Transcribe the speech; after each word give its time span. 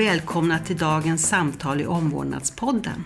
Och 0.00 0.06
välkomna 0.06 0.58
till 0.58 0.76
dagens 0.76 1.28
samtal 1.28 1.80
i 1.80 1.86
Omvårdnadspodden. 1.86 3.04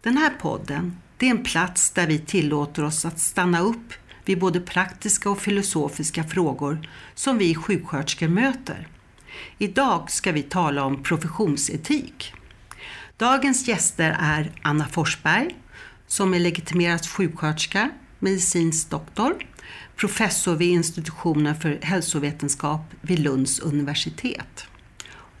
Den 0.00 0.16
här 0.16 0.30
podden, 0.30 0.98
det 1.16 1.26
är 1.26 1.30
en 1.30 1.44
plats 1.44 1.90
där 1.90 2.06
vi 2.06 2.18
tillåter 2.18 2.84
oss 2.84 3.04
att 3.04 3.18
stanna 3.18 3.60
upp 3.60 3.92
vid 4.24 4.40
både 4.40 4.60
praktiska 4.60 5.30
och 5.30 5.38
filosofiska 5.38 6.24
frågor 6.24 6.88
som 7.14 7.38
vi 7.38 7.54
sjuksköterskor 7.54 8.28
möter. 8.28 8.88
Idag 9.58 10.10
ska 10.10 10.32
vi 10.32 10.42
tala 10.42 10.84
om 10.84 11.02
professionsetik. 11.02 12.34
Dagens 13.16 13.68
gäster 13.68 14.16
är 14.20 14.52
Anna 14.62 14.86
Forsberg, 14.86 15.56
som 16.06 16.34
är 16.34 16.38
legitimerad 16.38 17.06
sjuksköterska, 17.06 17.90
medicinsk 18.18 18.90
doktor, 18.90 19.46
professor 19.96 20.54
vid 20.54 20.70
institutionen 20.70 21.60
för 21.60 21.78
hälsovetenskap 21.82 22.80
vid 23.00 23.18
Lunds 23.18 23.60
universitet. 23.60 24.66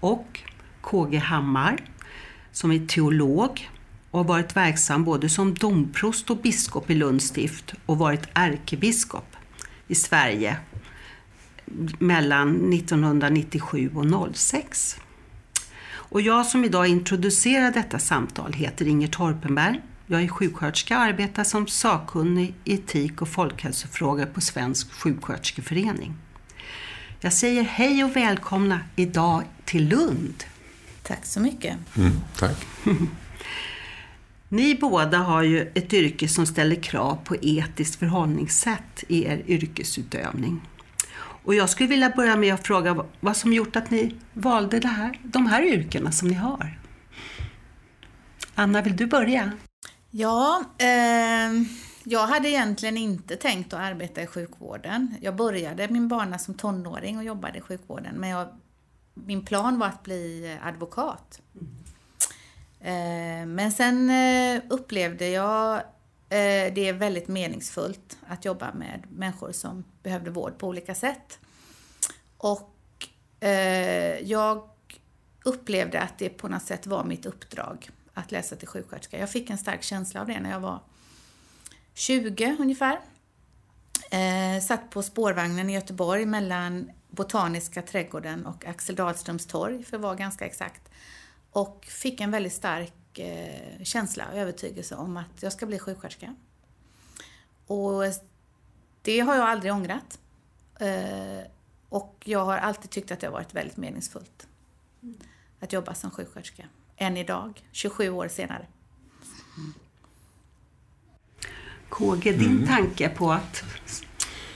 Och 0.00 0.42
KG 0.82 1.16
Hammar, 1.18 1.78
som 2.52 2.72
är 2.72 2.86
teolog 2.86 3.70
och 4.10 4.18
har 4.18 4.24
varit 4.24 4.56
verksam 4.56 5.04
både 5.04 5.28
som 5.28 5.54
domprost 5.54 6.30
och 6.30 6.36
biskop 6.36 6.90
i 6.90 6.94
Lunds 6.94 7.24
stift 7.24 7.74
och 7.86 7.98
varit 7.98 8.28
ärkebiskop 8.34 9.36
i 9.88 9.94
Sverige 9.94 10.56
mellan 11.98 12.72
1997 12.72 13.90
och 13.94 14.36
06. 14.36 14.96
Och 16.12 16.20
jag 16.20 16.46
som 16.46 16.64
idag 16.64 16.86
introducerar 16.86 17.72
detta 17.72 17.98
samtal 17.98 18.52
heter 18.52 18.88
Inger 18.88 19.08
Torpenberg. 19.08 19.80
Jag 20.06 20.22
är 20.22 20.28
sjuksköterska 20.28 20.96
och 20.96 21.02
arbetar 21.02 21.44
som 21.44 21.66
sakkunnig 21.66 22.54
i 22.64 22.74
etik 22.74 23.22
och 23.22 23.28
folkhälsofrågor 23.28 24.26
på 24.26 24.40
Svensk 24.40 24.92
sjuksköterskeförening. 24.92 26.14
Jag 27.20 27.32
säger 27.32 27.62
hej 27.62 28.04
och 28.04 28.16
välkomna 28.16 28.80
idag 28.96 29.42
till 29.64 29.88
Lund. 29.88 30.44
Tack 31.02 31.26
så 31.26 31.40
mycket. 31.40 31.76
Mm, 31.96 32.12
tack. 32.36 32.66
Ni 34.48 34.74
båda 34.74 35.18
har 35.18 35.42
ju 35.42 35.72
ett 35.74 35.92
yrke 35.92 36.28
som 36.28 36.46
ställer 36.46 36.76
krav 36.76 37.18
på 37.24 37.36
etiskt 37.42 37.98
förhållningssätt 37.98 39.04
i 39.08 39.24
er 39.24 39.42
yrkesutövning. 39.46 40.60
Och 41.44 41.54
jag 41.54 41.70
skulle 41.70 41.88
vilja 41.88 42.10
börja 42.10 42.36
med 42.36 42.54
att 42.54 42.66
fråga 42.66 43.04
vad 43.20 43.36
som 43.36 43.52
gjort 43.52 43.76
att 43.76 43.90
ni 43.90 44.14
valde 44.32 44.80
det 44.80 44.88
här, 44.88 45.18
de 45.22 45.46
här 45.46 45.62
yrkena 45.62 46.12
som 46.12 46.28
ni 46.28 46.34
har. 46.34 46.78
Anna, 48.54 48.82
vill 48.82 48.96
du 48.96 49.06
börja? 49.06 49.52
Ja, 50.10 50.64
eh, 50.78 51.62
jag 52.04 52.26
hade 52.26 52.48
egentligen 52.48 52.96
inte 52.96 53.36
tänkt 53.36 53.72
att 53.72 53.80
arbeta 53.80 54.22
i 54.22 54.26
sjukvården. 54.26 55.14
Jag 55.20 55.36
började 55.36 55.88
min 55.88 56.08
bana 56.08 56.38
som 56.38 56.54
tonåring 56.54 57.18
och 57.18 57.24
jobbade 57.24 57.58
i 57.58 57.60
sjukvården, 57.60 58.14
men 58.14 58.30
jag, 58.30 58.48
min 59.14 59.44
plan 59.44 59.78
var 59.78 59.86
att 59.86 60.02
bli 60.02 60.58
advokat. 60.62 61.40
Mm. 62.80 63.54
men 63.54 63.72
sen 63.72 64.10
eh, 64.10 64.62
upplevde 64.70 65.28
jag 65.28 65.74
eh, 66.28 66.74
det 66.74 66.88
är 66.88 66.92
väldigt 66.92 67.28
meningsfullt 67.28 68.18
att 68.26 68.44
jobba 68.44 68.74
med 68.74 69.02
människor 69.10 69.52
som 69.52 69.84
behövde 70.02 70.30
vård 70.30 70.58
på 70.58 70.68
olika 70.68 70.94
sätt. 70.94 71.38
Och 72.36 72.68
jag 74.22 74.68
upplevde 75.44 76.00
att 76.00 76.18
det 76.18 76.28
på 76.28 76.48
något 76.48 76.62
sätt 76.62 76.86
var 76.86 77.04
mitt 77.04 77.26
uppdrag 77.26 77.90
att 78.14 78.32
läsa 78.32 78.56
till 78.56 78.68
sjuksköterska. 78.68 79.18
Jag 79.18 79.30
fick 79.30 79.50
en 79.50 79.58
stark 79.58 79.82
känsla 79.82 80.20
av 80.20 80.26
det 80.26 80.40
när 80.40 80.50
jag 80.50 80.60
var 80.60 80.80
20 81.94 82.56
ungefär. 82.58 83.00
Eh, 84.10 84.62
satt 84.62 84.90
på 84.90 85.02
spårvagnen 85.02 85.70
i 85.70 85.74
Göteborg 85.74 86.26
mellan 86.26 86.90
Botaniska 87.12 87.82
trädgården 87.82 88.46
och 88.46 88.64
Axel 88.64 88.96
Dahlströms 88.96 89.46
torg, 89.46 89.84
för 89.84 89.96
att 89.96 90.02
vara 90.02 90.14
ganska 90.14 90.46
exakt. 90.46 90.82
Och 91.50 91.86
fick 91.88 92.20
en 92.20 92.30
väldigt 92.30 92.52
stark 92.52 93.18
eh, 93.18 93.82
känsla 93.82 94.24
och 94.32 94.38
övertygelse 94.38 94.96
om 94.96 95.16
att 95.16 95.42
jag 95.42 95.52
ska 95.52 95.66
bli 95.66 95.78
sjuksköterska. 95.78 96.34
Och 97.66 98.02
det 99.02 99.20
har 99.20 99.34
jag 99.34 99.48
aldrig 99.48 99.72
ångrat. 99.72 100.18
Eh, 100.80 101.46
och 101.88 102.22
jag 102.24 102.44
har 102.44 102.56
alltid 102.56 102.90
tyckt 102.90 103.10
att 103.10 103.20
det 103.20 103.26
har 103.26 103.32
varit 103.32 103.54
väldigt 103.54 103.76
meningsfullt 103.76 104.46
att 105.60 105.72
jobba 105.72 105.94
som 105.94 106.10
sjuksköterska. 106.10 106.64
Än 106.96 107.16
idag, 107.16 107.62
27 107.72 108.10
år 108.10 108.28
senare. 108.28 108.66
KG, 111.88 112.32
din 112.32 112.50
mm. 112.50 112.66
tanke 112.66 113.08
på 113.08 113.32
att 113.32 113.64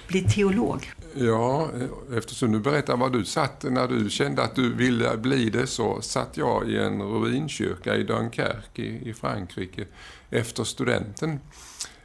bli 0.09 0.23
teolog? 0.23 0.93
Ja, 1.19 1.71
eh, 1.81 2.19
eftersom 2.19 2.53
du 2.53 2.61
berättar 2.61 2.97
vad 2.97 3.13
du 3.13 3.25
satt 3.25 3.63
när 3.63 3.89
du 3.89 4.11
kände 4.11 4.43
att 4.43 4.55
du 4.55 4.75
ville 4.75 5.17
bli 5.17 5.51
det 5.51 5.67
så 5.67 6.03
satt 6.03 6.37
jag 6.37 6.69
i 6.69 6.77
en 6.77 7.03
ruinkyrka 7.03 7.97
i 7.97 8.03
Dunkerque 8.03 8.83
i, 8.83 9.15
Frankrike 9.15 9.87
efter 10.31 10.65
studenten. 10.65 11.41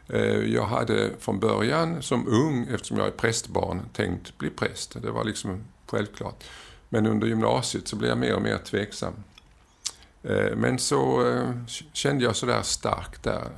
Eh, 0.08 0.54
jag 0.54 0.66
hade 0.66 1.10
från 1.20 1.40
början 1.40 2.02
som 2.02 2.28
ung, 2.28 2.68
eftersom 2.74 2.98
jag 2.98 3.08
är 3.08 3.12
prästbarn, 3.12 3.82
tänkt 3.94 4.38
bli 4.38 4.50
präst. 4.50 5.02
Det 5.02 5.12
var 5.12 5.24
liksom 5.24 5.64
självklart. 5.88 6.44
Men 6.90 7.06
under 7.06 7.28
gymnasiet 7.28 7.88
så 7.88 7.96
blev 7.96 8.10
jag 8.10 8.18
mer 8.18 8.36
och 8.36 8.42
mer 8.42 8.58
tveksam. 8.58 9.14
Eh, 10.24 10.56
men 10.56 10.80
så 10.80 11.24
kände 11.94 12.24
jag 12.24 12.36
sådär 12.36 12.62
starkt 12.62 13.24
där 13.24 13.50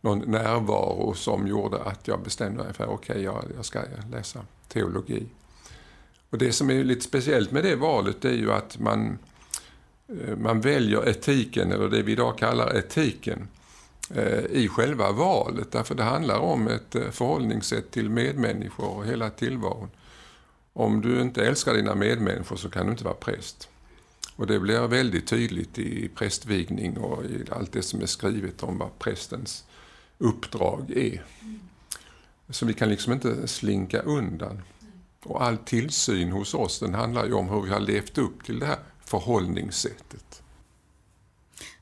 någon 0.00 0.30
närvaro 0.30 1.14
som 1.14 1.46
gjorde 1.46 1.82
att 1.82 2.08
jag 2.08 2.22
bestämde 2.22 2.64
mig 2.64 2.72
för 2.72 2.86
okej, 2.86 3.12
okay, 3.12 3.22
jag, 3.22 3.44
jag 3.56 3.64
ska 3.64 3.82
läsa 4.10 4.40
teologi. 4.76 5.26
Och 6.30 6.38
det 6.38 6.52
som 6.52 6.70
är 6.70 6.84
lite 6.84 7.04
speciellt 7.04 7.50
med 7.50 7.64
det 7.64 7.76
valet 7.76 8.24
är 8.24 8.32
ju 8.32 8.52
att 8.52 8.78
man, 8.78 9.18
eh, 10.08 10.36
man 10.36 10.60
väljer 10.60 11.08
etiken, 11.08 11.72
eller 11.72 11.88
det 11.88 12.02
vi 12.02 12.12
idag 12.12 12.38
kallar 12.38 12.76
etiken, 12.76 13.48
eh, 14.14 14.44
i 14.44 14.68
själva 14.68 15.12
valet. 15.12 15.72
Därför 15.72 15.94
det 15.94 16.02
handlar 16.02 16.38
om 16.38 16.68
ett 16.68 16.94
eh, 16.94 17.10
förhållningssätt 17.10 17.90
till 17.90 18.10
medmänniskor 18.10 18.88
och 18.96 19.06
hela 19.06 19.30
tillvaron. 19.30 19.90
Om 20.72 21.00
du 21.00 21.20
inte 21.20 21.46
älskar 21.46 21.74
dina 21.74 21.94
medmänniskor 21.94 22.56
så 22.56 22.70
kan 22.70 22.86
du 22.86 22.92
inte 22.92 23.04
vara 23.04 23.14
präst. 23.14 23.68
Och 24.36 24.46
det 24.46 24.60
blir 24.60 24.88
väldigt 24.88 25.26
tydligt 25.26 25.78
i 25.78 26.08
prästvigning 26.08 26.98
och 26.98 27.24
i 27.24 27.44
allt 27.50 27.72
det 27.72 27.82
som 27.82 28.02
är 28.02 28.06
skrivet 28.06 28.62
om 28.62 28.78
vad 28.78 28.98
prästens 28.98 29.64
uppdrag 30.18 30.90
är. 30.90 31.24
Så 32.50 32.66
vi 32.66 32.74
kan 32.74 32.88
liksom 32.88 33.12
inte 33.12 33.48
slinka 33.48 34.00
undan. 34.00 34.62
Och 35.24 35.42
all 35.42 35.58
tillsyn 35.58 36.32
hos 36.32 36.54
oss 36.54 36.80
den 36.80 36.94
handlar 36.94 37.26
ju 37.26 37.32
om 37.32 37.48
hur 37.48 37.60
vi 37.60 37.70
har 37.70 37.80
levt 37.80 38.18
upp 38.18 38.44
till 38.44 38.58
det 38.58 38.66
här 38.66 38.78
förhållningssättet. 39.04 40.42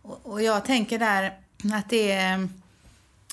Och 0.03 0.43
jag 0.43 0.65
tänker 0.65 0.99
där 0.99 1.39
att 1.75 1.91
det 1.91 2.13
är, 2.13 2.49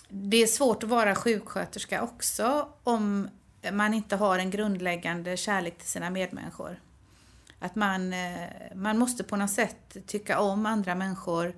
det 0.09 0.37
är 0.37 0.47
svårt 0.47 0.83
att 0.83 0.89
vara 0.89 1.15
sjuksköterska 1.15 2.03
också 2.03 2.67
om 2.83 3.29
man 3.71 3.93
inte 3.93 4.15
har 4.15 4.39
en 4.39 4.49
grundläggande 4.49 5.37
kärlek 5.37 5.77
till 5.77 5.87
sina 5.87 6.09
medmänniskor. 6.09 6.79
Att 7.59 7.75
man, 7.75 8.13
eh, 8.13 8.49
man 8.75 8.97
måste 8.97 9.23
på 9.23 9.35
något 9.35 9.51
sätt 9.51 9.97
tycka 10.07 10.39
om 10.39 10.65
andra 10.65 10.95
människor, 10.95 11.55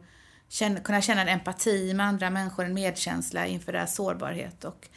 känna, 0.47 0.79
kunna 0.79 1.01
känna 1.01 1.21
en 1.21 1.27
empati 1.27 1.93
med 1.93 2.05
andra 2.05 2.29
människor, 2.29 2.65
en 2.65 2.73
medkänsla 2.73 3.45
inför 3.45 3.73
deras 3.73 3.95
sårbarhet 3.95 4.63
och 4.63 4.89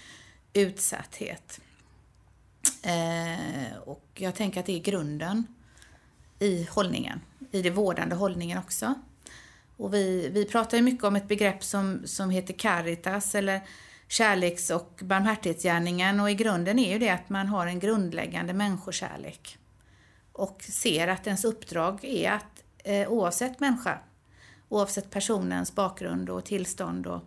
utsatthet. 0.57 1.61
Eh, 2.83 3.79
och 3.85 4.09
jag 4.15 4.35
tänker 4.35 4.61
att 4.61 4.67
det 4.67 4.77
är 4.77 4.81
grunden 4.81 5.47
i 6.39 6.69
hållningen, 6.71 7.21
i 7.51 7.63
den 7.63 7.75
vårdande 7.75 8.15
hållningen 8.15 8.59
också. 8.59 8.95
Och 9.77 9.95
vi, 9.95 10.29
vi 10.29 10.45
pratar 10.45 10.77
ju 10.77 10.83
mycket 10.83 11.05
om 11.05 11.17
ett 11.17 11.29
begrepp 11.29 11.65
som, 11.65 12.03
som 12.05 12.31
heter 12.31 12.55
caritas 12.55 13.35
eller 13.35 13.61
kärleks 14.09 14.71
och 14.71 15.01
barmhärtighetsgärningen 15.03 16.21
och 16.21 16.31
i 16.31 16.35
grunden 16.35 16.79
är 16.79 16.93
ju 16.93 16.99
det 16.99 17.11
att 17.11 17.29
man 17.29 17.47
har 17.47 17.67
en 17.67 17.79
grundläggande 17.79 18.53
människokärlek 18.53 19.59
och 20.33 20.63
ser 20.63 21.09
att 21.09 21.27
ens 21.27 21.45
uppdrag 21.45 22.05
är 22.05 22.31
att 22.31 22.63
eh, 22.85 23.09
oavsett 23.09 23.61
människa, 23.61 23.99
oavsett 24.69 25.11
personens 25.11 25.75
bakgrund 25.75 26.31
och 26.31 26.45
tillstånd 26.45 27.07
och 27.07 27.23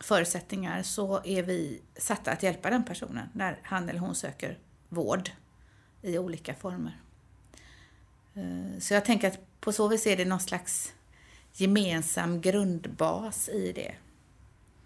förutsättningar 0.00 0.82
så 0.82 1.20
är 1.24 1.42
vi 1.42 1.80
satta 1.96 2.30
att 2.30 2.42
hjälpa 2.42 2.70
den 2.70 2.84
personen 2.84 3.28
när 3.32 3.60
han 3.62 3.88
eller 3.88 4.00
hon 4.00 4.14
söker 4.14 4.58
vård 4.88 5.30
i 6.02 6.18
olika 6.18 6.54
former. 6.54 7.00
Eh, 8.34 8.80
så 8.80 8.94
jag 8.94 9.04
tänker 9.04 9.28
att 9.28 9.60
på 9.60 9.72
så 9.72 9.88
vis 9.88 10.06
är 10.06 10.16
det 10.16 10.24
någon 10.24 10.40
slags 10.40 10.92
gemensam 11.52 12.40
grundbas 12.40 13.48
i 13.48 13.72
det. 13.72 13.94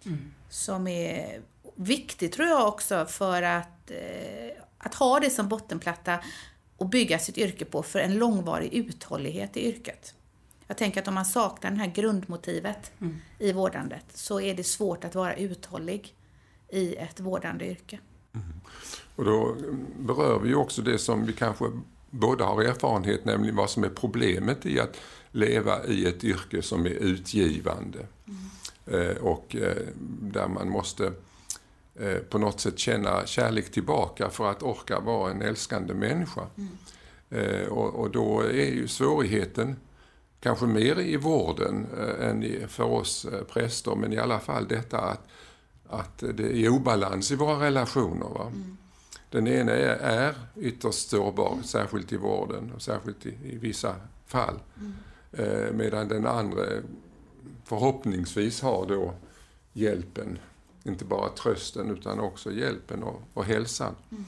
Mm. 0.06 0.34
Som 0.48 0.86
är 0.86 1.42
viktigt 1.74 2.32
tror 2.32 2.48
jag 2.48 2.68
också 2.68 3.06
för 3.06 3.42
att, 3.42 3.90
eh, 3.90 4.62
att 4.78 4.94
ha 4.94 5.20
det 5.20 5.30
som 5.30 5.48
bottenplatta 5.48 6.20
och 6.76 6.88
bygga 6.88 7.18
sitt 7.18 7.38
yrke 7.38 7.64
på 7.64 7.82
för 7.82 7.98
en 7.98 8.18
långvarig 8.18 8.74
uthållighet 8.74 9.56
i 9.56 9.68
yrket. 9.68 10.14
Jag 10.70 10.76
tänker 10.76 11.00
att 11.00 11.08
om 11.08 11.14
man 11.14 11.24
saknar 11.24 11.70
det 11.70 11.76
här 11.76 11.92
grundmotivet 11.94 12.92
mm. 13.00 13.16
i 13.38 13.52
vårdandet 13.52 14.04
så 14.14 14.40
är 14.40 14.54
det 14.54 14.64
svårt 14.64 15.04
att 15.04 15.14
vara 15.14 15.34
uthållig 15.34 16.14
i 16.68 16.96
ett 16.96 17.20
vårdande 17.20 17.70
yrke. 17.70 17.98
Mm. 18.34 18.46
Och 19.16 19.24
då 19.24 19.56
berör 19.98 20.38
vi 20.38 20.54
också 20.54 20.82
det 20.82 20.98
som 20.98 21.26
vi 21.26 21.32
kanske 21.32 21.64
båda 22.10 22.44
har 22.44 22.62
erfarenhet, 22.62 23.24
nämligen 23.24 23.56
vad 23.56 23.70
som 23.70 23.84
är 23.84 23.88
problemet 23.88 24.66
i 24.66 24.80
att 24.80 24.96
leva 25.30 25.84
i 25.84 26.06
ett 26.06 26.24
yrke 26.24 26.62
som 26.62 26.86
är 26.86 26.90
utgivande. 26.90 28.06
Mm. 28.86 29.16
Och 29.16 29.56
där 30.20 30.48
man 30.48 30.68
måste 30.68 31.12
på 32.30 32.38
något 32.38 32.60
sätt 32.60 32.78
känna 32.78 33.26
kärlek 33.26 33.72
tillbaka 33.72 34.30
för 34.30 34.50
att 34.50 34.62
orka 34.62 35.00
vara 35.00 35.30
en 35.30 35.42
älskande 35.42 35.94
människa. 35.94 36.46
Mm. 36.56 37.72
Och 37.72 38.10
då 38.10 38.40
är 38.40 38.70
ju 38.70 38.88
svårigheten 38.88 39.76
kanske 40.40 40.66
mer 40.66 41.00
i 41.00 41.16
vården 41.16 41.86
än 42.20 42.68
för 42.68 42.84
oss 42.84 43.26
präster, 43.52 43.94
men 43.94 44.12
i 44.12 44.18
alla 44.18 44.38
fall 44.38 44.68
detta 44.68 44.98
att, 44.98 45.28
att 45.88 46.24
det 46.34 46.56
är 46.56 46.68
obalans 46.68 47.30
i 47.30 47.36
våra 47.36 47.66
relationer. 47.66 48.28
Va? 48.28 48.46
Mm. 48.46 48.76
Den 49.30 49.48
ena 49.48 49.72
är, 49.72 49.96
är 49.96 50.34
ytterst 50.56 51.08
sårbar, 51.08 51.58
särskilt 51.64 52.12
i 52.12 52.16
vården 52.16 52.72
och 52.76 52.82
särskilt 52.82 53.26
i, 53.26 53.34
i 53.44 53.56
vissa 53.56 53.94
fall. 54.26 54.54
Mm. 54.78 54.94
Eh, 55.32 55.72
medan 55.72 56.08
den 56.08 56.26
andra 56.26 56.62
förhoppningsvis 57.64 58.60
har 58.60 58.86
då 58.86 59.14
hjälpen, 59.72 60.38
inte 60.84 61.04
bara 61.04 61.28
trösten 61.28 61.90
utan 61.90 62.20
också 62.20 62.52
hjälpen 62.52 63.02
och, 63.02 63.22
och 63.34 63.44
hälsan. 63.44 63.94
Mm. 64.10 64.24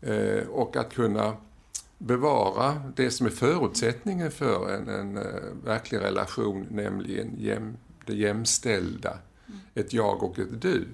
Eh, 0.00 0.48
och 0.48 0.76
att 0.76 0.94
kunna 0.94 1.36
bevara 1.98 2.82
det 2.96 3.10
som 3.10 3.26
är 3.26 3.30
förutsättningen 3.30 4.30
för 4.30 4.74
en, 4.74 4.88
en 4.88 5.16
uh, 5.16 5.24
verklig 5.64 5.98
relation, 5.98 6.66
nämligen 6.70 7.34
jäm, 7.38 7.76
det 8.06 8.14
jämställda. 8.14 9.18
Mm. 9.46 9.60
Ett 9.74 9.92
jag 9.92 10.22
och 10.22 10.38
ett 10.38 10.62
du. 10.62 10.86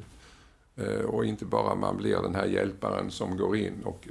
Eh, 0.77 1.05
och 1.05 1.25
inte 1.25 1.45
bara 1.45 1.75
man 1.75 1.97
blir 1.97 2.23
den 2.23 2.35
här 2.35 2.47
hjälparen 2.47 3.11
som 3.11 3.37
går 3.37 3.57
in 3.57 3.83
och 3.85 4.09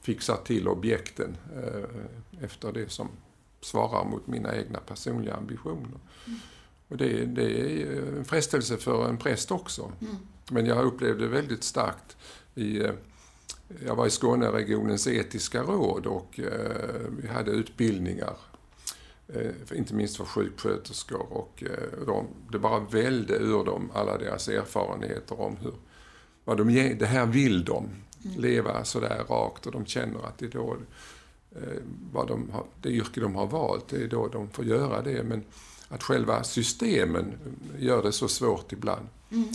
fixar 0.00 0.36
till 0.36 0.68
objekten 0.68 1.36
eh, 1.56 2.44
efter 2.44 2.72
det 2.72 2.92
som 2.92 3.08
svarar 3.60 4.04
mot 4.04 4.26
mina 4.26 4.56
egna 4.56 4.78
personliga 4.78 5.34
ambitioner. 5.34 5.98
Mm. 6.26 6.38
Och 6.88 6.96
det, 6.96 7.24
det, 7.24 7.82
är 7.82 8.16
en 8.16 8.24
frestelse 8.24 8.76
för 8.76 9.08
en 9.08 9.16
präst 9.16 9.50
också. 9.50 9.92
Mm. 10.00 10.16
Men 10.50 10.66
jag 10.66 10.84
upplevde 10.84 11.26
väldigt 11.26 11.64
starkt 11.64 12.16
i 12.54 12.78
eh, 12.78 12.92
jag 13.86 13.96
var 13.96 14.06
i 14.06 14.10
Skåneregionens 14.10 15.06
etiska 15.06 15.62
råd 15.62 16.06
och 16.06 16.40
vi 17.22 17.28
hade 17.28 17.50
utbildningar, 17.50 18.36
inte 19.74 19.94
minst 19.94 20.16
för 20.16 20.24
sjuksköterskor. 20.24 21.32
Och 21.32 21.64
de, 22.06 22.26
det 22.52 22.58
bara 22.58 22.80
välde 22.80 23.36
ur 23.36 23.64
dem 23.64 23.90
alla 23.94 24.18
deras 24.18 24.48
erfarenheter 24.48 25.40
om 25.40 25.56
hur 25.56 25.74
vad 26.46 26.56
de, 26.56 26.94
det 26.98 27.06
här 27.06 27.26
vill 27.26 27.64
de. 27.64 27.88
Mm. 28.24 28.40
Leva 28.40 28.84
sådär 28.84 29.24
rakt 29.28 29.66
och 29.66 29.72
de 29.72 29.86
känner 29.86 30.26
att 30.26 30.38
det 30.38 30.46
är 30.46 30.50
då 30.50 30.76
eh, 31.56 31.82
vad 32.12 32.28
de 32.28 32.50
har, 32.50 32.64
det 32.82 32.88
yrke 32.88 33.20
de 33.20 33.34
har 33.34 33.46
valt, 33.46 33.88
det 33.88 33.96
är 33.96 34.08
då 34.08 34.28
de 34.28 34.50
får 34.50 34.64
göra 34.64 35.02
det. 35.02 35.22
Men 35.22 35.44
att 35.88 36.02
själva 36.02 36.44
systemen 36.44 37.32
gör 37.78 38.02
det 38.02 38.12
så 38.12 38.28
svårt 38.28 38.72
ibland. 38.72 39.06
Mm. 39.30 39.48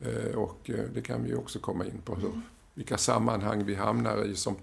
Eh, 0.00 0.38
och 0.38 0.70
eh, 0.70 0.84
det 0.94 1.00
kan 1.00 1.24
vi 1.24 1.34
också 1.34 1.58
komma 1.58 1.84
in 1.84 2.00
på, 2.04 2.14
hur, 2.14 2.28
mm. 2.28 2.42
Vilka 2.74 2.98
sammanhang 2.98 3.64
vi 3.64 3.74
hamnar 3.74 4.24
i 4.24 4.36
som 4.36 4.56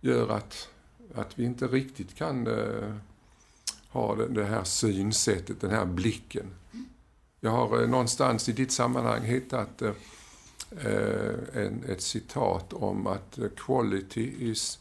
gör 0.00 0.28
att, 0.28 0.68
att 1.14 1.38
vi 1.38 1.44
inte 1.44 1.66
riktigt 1.66 2.14
kan 2.14 2.46
eh, 2.46 2.94
ha 3.88 4.14
det, 4.14 4.28
det, 4.28 4.44
här 4.44 4.64
synsättet, 4.64 5.60
den 5.60 5.70
här 5.70 5.84
blicken. 5.84 6.46
Jag 7.40 7.50
har 7.50 7.82
eh, 7.82 7.88
någonstans 7.88 8.48
i 8.48 8.52
ditt 8.52 8.72
sammanhang 8.72 9.24
hittat 9.24 9.82
Eh, 10.70 11.62
en, 11.62 11.84
ett 11.88 12.00
citat 12.00 12.72
om 12.72 13.06
att 13.06 13.38
quality 13.56 14.34
is 14.38 14.78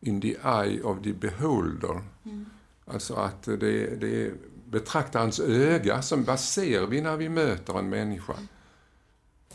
in 0.00 0.20
the 0.20 0.36
eye 0.44 0.82
of 0.82 1.02
the 1.02 1.12
beholder. 1.12 2.02
Mm. 2.24 2.46
Alltså 2.84 3.14
att 3.14 3.42
det, 3.42 4.00
det 4.00 4.26
är 4.26 4.32
betraktarens 4.64 5.40
öga, 5.40 6.02
som, 6.02 6.24
vad 6.24 6.40
ser 6.40 6.86
vi 6.86 7.00
när 7.00 7.16
vi 7.16 7.28
möter 7.28 7.78
en 7.78 7.88
människa? 7.88 8.34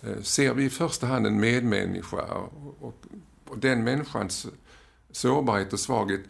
Mm. 0.03 0.23
Ser 0.23 0.53
vi 0.53 0.63
i 0.63 0.69
första 0.69 1.07
hand 1.07 1.27
en 1.27 1.39
medmänniska 1.39 2.21
och, 2.21 2.95
och, 3.49 3.57
den 3.57 3.83
människans 3.83 4.47
sårbarhet 5.11 5.73
och 5.73 5.79
svaghet, 5.79 6.21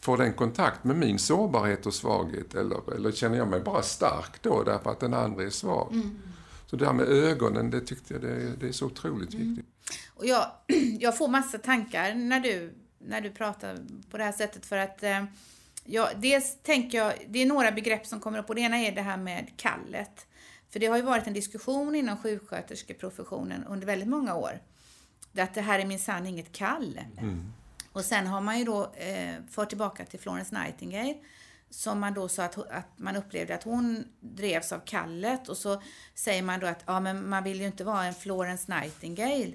får 0.00 0.16
den 0.16 0.32
kontakt 0.32 0.84
med 0.84 0.96
min 0.96 1.18
sårbarhet 1.18 1.86
och 1.86 1.94
svaghet 1.94 2.54
eller, 2.54 2.94
eller 2.94 3.12
känner 3.12 3.36
jag 3.36 3.48
mig 3.48 3.60
bara 3.60 3.82
stark 3.82 4.42
då 4.42 4.62
därför 4.62 4.90
att 4.90 5.00
den 5.00 5.14
andra 5.14 5.44
är 5.44 5.50
svag? 5.50 5.92
Mm. 5.92 6.18
Så 6.66 6.76
det 6.76 6.84
där 6.84 6.92
med 6.92 7.08
ögonen, 7.08 7.70
det 7.70 7.80
tyckte 7.80 8.14
jag 8.14 8.22
det, 8.22 8.56
det 8.56 8.68
är 8.68 8.72
så 8.72 8.86
otroligt 8.86 9.34
mm. 9.34 9.54
viktigt. 9.54 9.66
Och 10.14 10.26
jag, 10.26 10.50
jag 11.00 11.18
får 11.18 11.28
massa 11.28 11.58
tankar 11.58 12.14
när 12.14 12.40
du, 12.40 12.74
när 12.98 13.20
du 13.20 13.30
pratar 13.30 13.78
på 14.10 14.18
det 14.18 14.24
här 14.24 14.32
sättet 14.32 14.66
för 14.66 14.76
att 14.76 15.02
eh, 15.02 15.24
ja, 15.84 16.10
dels 16.16 16.56
tänker 16.62 16.98
jag, 16.98 17.12
det 17.28 17.42
är 17.42 17.46
några 17.46 17.72
begrepp 17.72 18.06
som 18.06 18.20
kommer 18.20 18.38
upp 18.38 18.48
och 18.48 18.54
det 18.54 18.60
ena 18.60 18.78
är 18.78 18.92
det 18.92 19.02
här 19.02 19.16
med 19.16 19.50
kallet. 19.56 20.26
För 20.76 20.80
det 20.80 20.86
har 20.86 20.96
ju 20.96 21.02
varit 21.02 21.26
en 21.26 21.32
diskussion 21.32 21.94
inom 21.94 22.16
sjuksköterskeprofessionen 22.16 23.64
under 23.64 23.86
väldigt 23.86 24.08
många 24.08 24.34
år. 24.34 24.60
Att 25.38 25.54
det 25.54 25.60
här 25.60 25.78
är 25.78 25.86
minsann 25.86 26.26
inget 26.26 26.52
kall. 26.52 27.00
Mm. 27.18 27.52
Och 27.92 28.04
sen 28.04 28.26
har 28.26 28.40
man 28.40 28.58
ju 28.58 28.64
då 28.64 28.92
eh, 28.94 29.34
fört 29.50 29.68
tillbaka 29.68 30.04
till 30.04 30.20
Florence 30.20 30.58
Nightingale 30.58 31.14
som 31.70 32.00
man 32.00 32.14
då 32.14 32.28
sa 32.28 32.44
att, 32.44 32.58
att 32.58 32.88
man 32.96 33.16
upplevde 33.16 33.54
att 33.54 33.62
hon 33.62 34.04
drevs 34.20 34.72
av 34.72 34.78
kallet 34.78 35.48
och 35.48 35.56
så 35.56 35.82
säger 36.14 36.42
man 36.42 36.60
då 36.60 36.66
att 36.66 36.82
ja, 36.86 37.00
men 37.00 37.28
man 37.28 37.44
vill 37.44 37.60
ju 37.60 37.66
inte 37.66 37.84
vara 37.84 38.04
en 38.04 38.14
Florence 38.14 38.80
Nightingale. 38.80 39.52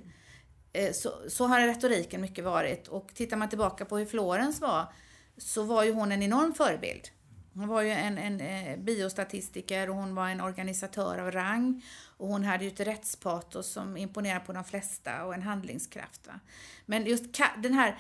Eh, 0.74 0.92
så, 0.92 1.12
så 1.30 1.48
har 1.48 1.60
retoriken 1.60 2.22
mycket 2.22 2.44
varit 2.44 2.88
och 2.88 3.12
tittar 3.14 3.38
man 3.38 3.50
tillbaka 3.50 3.86
på 3.86 3.98
hur 3.98 4.06
Florence 4.06 4.62
var 4.62 4.94
så 5.38 5.64
var 5.64 5.84
ju 5.84 5.94
hon 5.94 6.12
en 6.12 6.24
enorm 6.24 6.54
förebild. 6.54 7.10
Hon 7.54 7.68
var 7.68 7.82
ju 7.82 7.90
en, 7.90 8.18
en, 8.18 8.42
en 8.42 8.86
biostatistiker 8.86 9.90
och 9.90 9.96
hon 9.96 10.16
var 10.16 10.30
en 10.30 10.42
organisatör 10.42 11.18
av 11.18 11.32
rang 11.32 11.84
och 12.18 12.28
hon 12.28 12.44
hade 12.44 12.64
ju 12.64 12.70
ett 12.70 12.80
rättspatos 12.80 13.68
som 13.68 13.98
imponerade 13.98 14.46
på 14.46 14.54
de 14.54 14.64
flesta 14.64 15.26
och 15.26 15.34
en 15.34 15.42
handlingskraft. 15.42 16.28
Va? 16.28 16.40
Men 16.86 17.06
just 17.06 17.24
den 17.58 17.74
här 17.74 17.98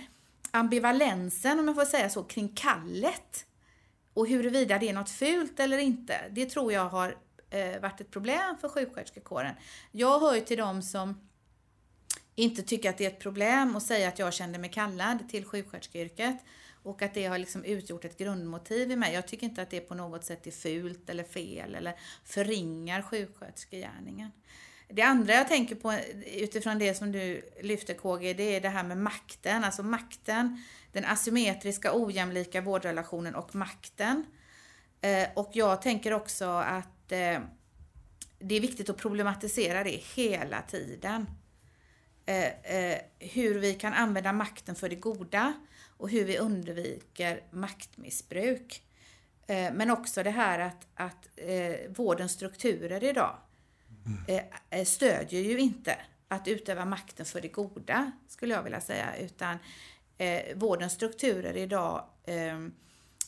ambivalensen, 0.52 1.60
om 1.60 1.68
jag 1.68 1.76
får 1.76 1.86
säga 1.86 2.10
så, 2.10 2.24
kring 2.24 2.50
kallet 2.50 3.46
och 4.14 4.28
huruvida 4.28 4.78
det 4.78 4.90
är 4.90 4.94
något 4.94 5.10
fult 5.10 5.60
eller 5.60 5.78
inte, 5.78 6.30
det 6.32 6.46
tror 6.46 6.74
jag 6.74 6.90
har 6.90 7.18
eh, 7.50 7.82
varit 7.82 8.02
ett 8.02 8.12
problem 8.12 8.58
för 8.62 8.70
sjuksköterskekåren. 8.70 9.56
Jag 9.92 10.20
hör 10.20 10.36
ju 10.36 10.42
till 10.42 10.58
dem 10.58 10.82
som 10.82 11.30
inte 12.36 12.62
tycker 12.62 12.90
att 12.90 12.98
det 12.98 13.06
är 13.06 13.10
ett 13.10 13.20
problem 13.20 13.76
att 13.76 13.84
säga 13.84 14.08
att 14.08 14.20
jag 14.20 14.34
kände 14.34 14.60
mig 14.60 14.72
kallad 14.72 15.30
till 15.30 15.46
sjuksköterskeyrket 15.46 16.38
och 16.84 17.02
att 17.02 17.14
det 17.14 17.26
har 17.26 17.38
liksom 17.38 17.64
utgjort 17.64 18.06
ett 18.06 18.18
grundmotiv 18.18 18.92
i 18.92 18.96
mig. 18.96 19.14
Jag 19.14 19.28
tycker 19.28 19.46
inte 19.46 19.62
att 19.62 19.70
det 19.70 19.80
på 19.80 19.96
något 19.96 20.26
sätt 20.26 20.48
är 20.48 20.52
fult 20.52 21.10
eller 21.10 21.24
fel 21.24 21.76
eller 21.76 21.96
förringar 22.24 23.02
sjuksköterskegärningen. 23.02 24.32
Det 24.94 25.02
andra 25.02 25.34
jag 25.34 25.48
tänker 25.48 25.76
på 25.76 25.94
utifrån 26.26 26.80
det 26.80 26.94
som 26.96 27.12
du 27.12 27.42
lyfter 27.62 27.94
KG, 27.94 28.34
det 28.34 28.56
är 28.56 28.62
det 28.62 28.70
här 28.70 28.84
med 28.84 28.98
makten. 28.98 29.64
Alltså 29.64 29.84
makten, 29.84 30.64
den 30.92 31.06
asymmetriska 31.06 31.92
ojämlika 31.94 32.62
vårdrelationen 32.62 33.36
och 33.36 33.56
makten. 33.56 34.26
Eh, 35.02 35.28
och 35.36 35.50
jag 35.54 35.82
tänker 35.82 36.14
också 36.14 36.46
att 36.46 37.12
eh, 37.12 37.40
det 38.40 38.56
är 38.56 38.62
viktigt 38.62 38.90
att 38.90 38.98
problematisera 38.98 39.84
det 39.84 40.02
hela 40.16 40.62
tiden. 40.62 41.26
Eh, 42.26 42.98
hur 43.20 43.60
vi 43.60 43.74
kan 43.74 43.94
använda 43.94 44.34
makten 44.34 44.76
för 44.76 44.90
det 44.90 44.96
goda 44.96 45.54
och 45.98 46.10
hur 46.10 46.26
vi 46.26 46.38
undviker 46.38 47.44
maktmissbruk. 47.52 48.84
Men 49.48 49.92
också 49.92 50.24
det 50.24 50.30
här 50.30 50.60
att, 50.60 50.88
att 50.96 51.28
vårdens 51.98 52.32
strukturer 52.32 53.04
idag 53.04 53.38
Eh, 54.28 54.44
eh, 54.70 54.86
stödjer 54.86 55.42
ju 55.42 55.60
inte 55.60 55.98
att 56.28 56.48
utöva 56.48 56.86
makten 56.86 57.26
för 57.26 57.42
det 57.42 57.48
goda, 57.48 58.12
skulle 58.28 58.54
jag 58.54 58.64
vilja 58.64 58.82
säga, 58.82 59.16
utan 59.18 59.58
eh, 60.18 60.58
vårdens 60.58 60.94
strukturer 60.94 61.58
idag 61.58 62.06
eh, 62.24 62.60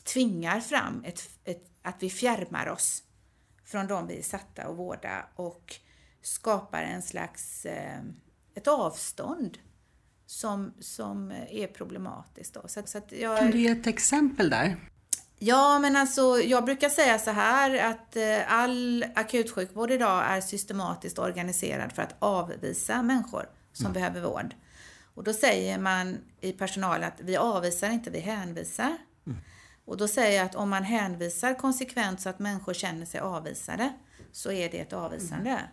tvingar 0.03 0.59
fram 0.59 1.03
ett, 1.05 1.29
ett, 1.43 1.63
att 1.81 2.03
vi 2.03 2.09
fjärmar 2.09 2.67
oss 2.67 3.03
från 3.65 3.87
de 3.87 4.07
vi 4.07 4.17
är 4.17 4.23
satta 4.23 4.63
att 4.63 4.75
vårda 4.75 5.25
och 5.35 5.75
skapar 6.21 6.81
en 6.83 7.01
slags 7.01 7.65
eh, 7.65 8.01
ett 8.55 8.67
avstånd 8.67 9.57
som, 10.25 10.73
som 10.79 11.31
är 11.49 11.67
problematiskt. 11.67 12.53
Då. 12.53 12.67
Så, 12.67 12.81
så 12.85 13.01
jag, 13.09 13.37
kan 13.37 13.51
du 13.51 13.59
ge 13.59 13.69
ett 13.69 13.87
exempel 13.87 14.49
där? 14.49 14.77
Ja, 15.39 15.79
men 15.79 15.95
alltså 15.95 16.39
jag 16.39 16.65
brukar 16.65 16.89
säga 16.89 17.19
så 17.19 17.31
här 17.31 17.91
att 17.91 18.15
eh, 18.15 18.53
all 18.53 19.05
akutsjukvård 19.15 19.91
idag 19.91 20.23
är 20.27 20.41
systematiskt 20.41 21.19
organiserad 21.19 21.91
för 21.91 22.01
att 22.01 22.15
avvisa 22.19 23.01
människor 23.01 23.49
som 23.73 23.85
mm. 23.85 23.93
behöver 23.93 24.21
vård. 24.21 24.55
Och 25.15 25.23
då 25.23 25.33
säger 25.33 25.79
man 25.79 26.17
i 26.41 26.51
personal 26.51 27.03
att 27.03 27.21
vi 27.21 27.37
avvisar 27.37 27.89
inte, 27.89 28.09
vi 28.09 28.19
hänvisar. 28.19 28.97
Mm. 29.27 29.37
Och 29.85 29.97
då 29.97 30.07
säger 30.07 30.37
jag 30.37 30.45
att 30.45 30.55
om 30.55 30.69
man 30.69 30.83
hänvisar 30.83 31.53
konsekvent 31.53 32.21
så 32.21 32.29
att 32.29 32.39
människor 32.39 32.73
känner 32.73 33.05
sig 33.05 33.19
avvisade 33.19 33.93
så 34.31 34.51
är 34.51 34.69
det 34.69 34.79
ett 34.79 34.93
avvisande. 34.93 35.49
Mm. 35.49 35.63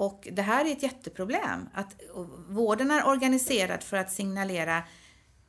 Och 0.00 0.28
det 0.32 0.42
här 0.42 0.64
är 0.64 0.72
ett 0.72 0.82
jätteproblem. 0.82 1.68
Att 1.74 2.00
vården 2.48 2.90
är 2.90 3.06
organiserad 3.06 3.82
för 3.82 3.96
att 3.96 4.12
signalera 4.12 4.82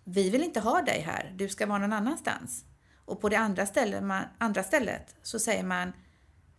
vi 0.03 0.29
vill 0.29 0.43
inte 0.43 0.59
ha 0.59 0.81
dig 0.81 1.01
här, 1.01 1.33
du 1.35 1.49
ska 1.49 1.65
vara 1.65 1.77
någon 1.77 1.93
annanstans. 1.93 2.65
Och 3.05 3.21
på 3.21 3.29
det 3.29 3.35
andra 3.35 3.65
stället, 3.65 4.03
man, 4.03 4.23
andra 4.37 4.63
stället 4.63 5.15
så 5.21 5.39
säger 5.39 5.63
man, 5.63 5.93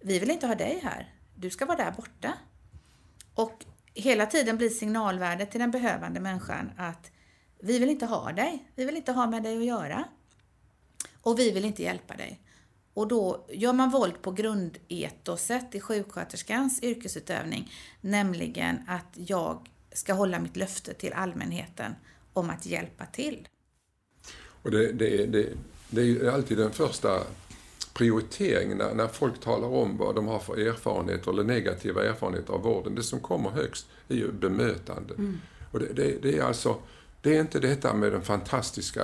vi 0.01 0.19
vill 0.19 0.31
inte 0.31 0.47
ha 0.47 0.55
dig 0.55 0.81
här, 0.83 1.15
du 1.35 1.51
ska 1.51 1.67
vara 1.67 1.77
där 1.77 1.91
borta. 1.91 2.33
Och 3.35 3.65
hela 3.95 4.27
tiden 4.27 4.57
blir 4.57 4.69
signalvärdet 4.69 5.51
till 5.51 5.61
den 5.61 5.71
behövande 5.71 6.21
människan 6.21 6.71
att 6.77 7.11
vi 7.61 7.79
vill 7.79 7.91
inte 7.91 8.07
ha 8.07 8.33
dig, 8.33 8.73
vi 8.75 8.85
vill 8.85 8.97
inte 8.97 9.13
ha 9.13 9.27
med 9.27 9.43
dig 9.43 9.59
att 9.59 9.65
göra. 9.65 10.05
Och 11.23 11.39
vi 11.39 11.51
vill 11.51 11.65
inte 11.65 11.83
hjälpa 11.83 12.17
dig. 12.17 12.42
Och 12.95 13.09
då 13.09 13.47
gör 13.49 13.73
man 13.73 13.91
våld 13.91 14.23
på 14.23 14.33
grundetoset 14.33 15.75
i 15.75 15.81
sjuksköterskans 15.81 16.83
yrkesutövning, 16.83 17.73
nämligen 18.01 18.79
att 18.89 19.13
jag 19.15 19.69
ska 19.93 20.13
hålla 20.13 20.39
mitt 20.39 20.57
löfte 20.57 20.95
till 20.95 21.13
allmänheten 21.13 21.93
om 22.33 22.51
att 22.51 22.67
hjälpa 22.67 23.07
till. 23.07 23.49
Och 24.63 24.71
det, 24.71 24.93
det, 24.93 25.27
det, 25.27 25.49
det 25.91 26.01
är 26.01 26.05
ju 26.05 26.31
alltid 26.31 26.59
den 26.59 26.71
första 26.71 27.21
prioriteringen 27.95 28.79
när, 28.79 28.95
när 28.95 29.09
folk 29.09 29.41
talar 29.41 29.69
om 29.69 29.97
vad 29.97 30.15
de 30.15 30.27
har 30.29 30.39
för 30.39 30.59
erfarenheter 30.59 31.31
eller 31.31 31.45
negativa 31.45 32.05
erfarenheter 32.05 32.53
av 32.53 32.63
vården. 32.63 32.95
Det 32.95 33.03
som 33.03 33.21
kommer 33.21 33.51
högst 33.51 33.87
är 34.09 34.15
ju 34.15 34.33
bemötande. 34.33 35.15
Mm. 35.15 35.41
Och 35.73 35.79
det, 35.79 35.93
det, 35.93 36.23
det, 36.23 36.39
är 36.39 36.43
alltså, 36.43 36.77
det 37.21 37.37
är 37.37 37.41
inte 37.41 37.61
detta 37.61 37.95
med 37.95 38.13
de 38.13 38.23
fantastiska 38.23 39.03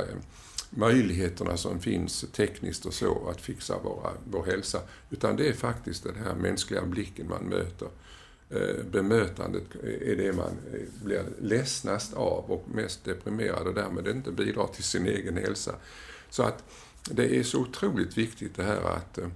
möjligheterna 0.71 1.57
som 1.57 1.81
finns 1.81 2.25
tekniskt 2.33 2.87
och 2.87 2.95
så 2.95 3.29
att 3.29 3.41
fixa 3.41 3.79
våra, 3.79 4.11
vår 4.31 4.45
hälsa. 4.45 4.81
Utan 5.11 5.37
det 5.37 5.49
är 5.49 5.53
faktiskt 5.53 6.05
den 6.05 6.17
här 6.17 6.35
mänskliga 6.35 6.83
blicken 6.83 7.29
man 7.29 7.45
möter. 7.45 7.89
Eh, 8.51 8.85
bemötandet 8.91 9.75
är 9.83 10.17
det 10.17 10.33
man 10.33 10.53
blir 11.05 11.25
ledsnast 11.41 12.15
av 12.15 12.45
och 12.51 12.65
mest 12.75 13.05
deprimerad 13.05 13.67
och 13.67 13.75
därmed 13.75 14.09
inte 14.09 14.31
bidrar 14.31 14.67
till 14.67 14.85
sin 14.85 15.07
egen 15.07 15.37
hälsa. 15.37 15.75
Så 16.31 16.43
att 16.43 16.65
det 17.11 17.37
är 17.37 17.43
så 17.43 17.61
otroligt 17.61 18.19
viktigt 18.19 18.57
det 18.57 18.63
här 18.63 18.81
att, 18.81 19.19
eh, 19.19 19.29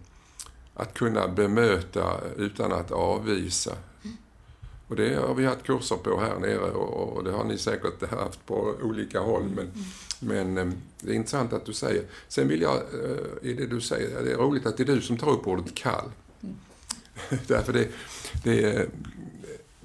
att 0.74 0.94
kunna 0.94 1.28
bemöta 1.28 2.20
utan 2.36 2.72
att 2.72 2.90
avvisa. 2.90 3.76
Och 4.88 4.96
det 4.96 5.14
har 5.14 5.34
vi 5.34 5.44
haft 5.44 5.62
kurser 5.62 5.96
på 5.96 6.20
här 6.20 6.38
nere 6.38 6.70
och 6.70 7.24
det 7.24 7.32
har 7.32 7.44
ni 7.44 7.58
säkert 7.58 8.10
haft 8.10 8.46
på 8.46 8.76
olika 8.82 9.20
håll. 9.20 9.42
Men, 9.42 9.64
mm 9.64 9.84
men 10.22 10.82
det 11.00 11.10
är 11.10 11.14
intressant 11.14 11.52
att 11.52 11.66
du 11.66 11.72
säger. 11.72 12.04
Sen 12.28 12.48
vill 12.48 12.60
jag, 12.60 12.82
i 13.42 13.52
det 13.52 13.66
du 13.66 13.80
säger, 13.80 14.22
det 14.22 14.32
är 14.32 14.36
roligt 14.36 14.66
att 14.66 14.76
det 14.76 14.82
är 14.82 14.94
du 14.94 15.00
som 15.00 15.16
tar 15.16 15.30
upp 15.30 15.46
ordet 15.46 15.74
kall. 15.74 16.10
Mm. 16.42 16.56
Därför 17.46 17.72
det, 17.72 17.88
det, 18.42 18.88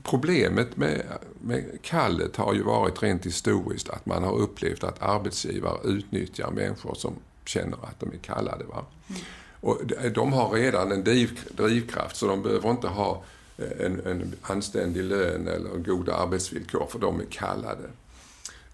problemet 0.03 0.77
med, 0.77 1.03
med 1.41 1.81
kallet 1.81 2.35
har 2.35 2.53
ju 2.53 2.63
varit 2.63 3.03
rent 3.03 3.25
historiskt 3.25 3.89
att 3.89 4.05
man 4.05 4.23
har 4.23 4.37
upplevt 4.37 4.83
att 4.83 5.01
arbetsgivare 5.01 5.77
utnyttjar 5.83 6.51
människor 6.51 6.95
som 6.95 7.13
känner 7.45 7.77
att 7.83 7.99
de 7.99 8.11
är 8.11 8.17
kallade. 8.17 8.63
Va? 8.63 8.85
Mm. 9.09 9.21
Och 9.59 9.81
de 10.13 10.33
har 10.33 10.49
redan 10.49 10.91
en 10.91 11.03
driv, 11.03 11.39
drivkraft 11.57 12.15
så 12.15 12.27
de 12.27 12.43
behöver 12.43 12.69
inte 12.69 12.87
ha 12.87 13.23
en, 13.57 13.99
en 14.05 14.33
anständig 14.41 15.03
lön 15.03 15.47
eller 15.47 15.77
goda 15.77 16.15
arbetsvillkor 16.15 16.87
för 16.89 16.99
de 16.99 17.19
är 17.19 17.25
kallade. 17.25 17.89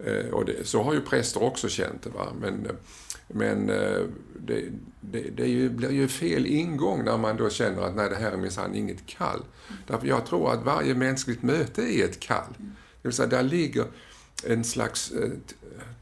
Eh, 0.05 0.33
och 0.33 0.45
det, 0.45 0.67
så 0.67 0.83
har 0.83 0.93
ju 0.93 1.01
präster 1.01 1.43
också 1.43 1.69
känt 1.69 2.03
det. 2.03 2.10
Va? 2.10 2.27
Men, 2.41 2.67
men 3.27 3.69
eh, 3.69 4.01
det, 4.39 4.65
det, 5.01 5.22
det 5.22 5.48
ju, 5.48 5.69
blir 5.69 5.91
ju 5.91 6.07
fel 6.07 6.45
ingång 6.45 7.03
när 7.03 7.17
man 7.17 7.38
då 7.38 7.50
känner 7.50 7.81
att 7.81 7.95
nej, 7.95 8.10
det 8.10 8.15
här 8.15 8.31
är 8.31 8.38
minsann 8.38 8.75
inget 8.75 9.05
kall. 9.05 9.39
Mm. 9.39 9.81
Därför 9.88 10.07
jag 10.07 10.25
tror 10.25 10.53
att 10.53 10.63
varje 10.63 10.95
mänskligt 10.95 11.43
möte 11.43 11.81
är 11.81 12.05
ett 12.05 12.19
kall. 12.19 12.53
Det 12.57 13.07
vill 13.07 13.13
säga, 13.13 13.27
där 13.27 13.43
ligger 13.43 13.86
en 14.48 14.63
slags 14.63 15.12
eh, 15.12 15.29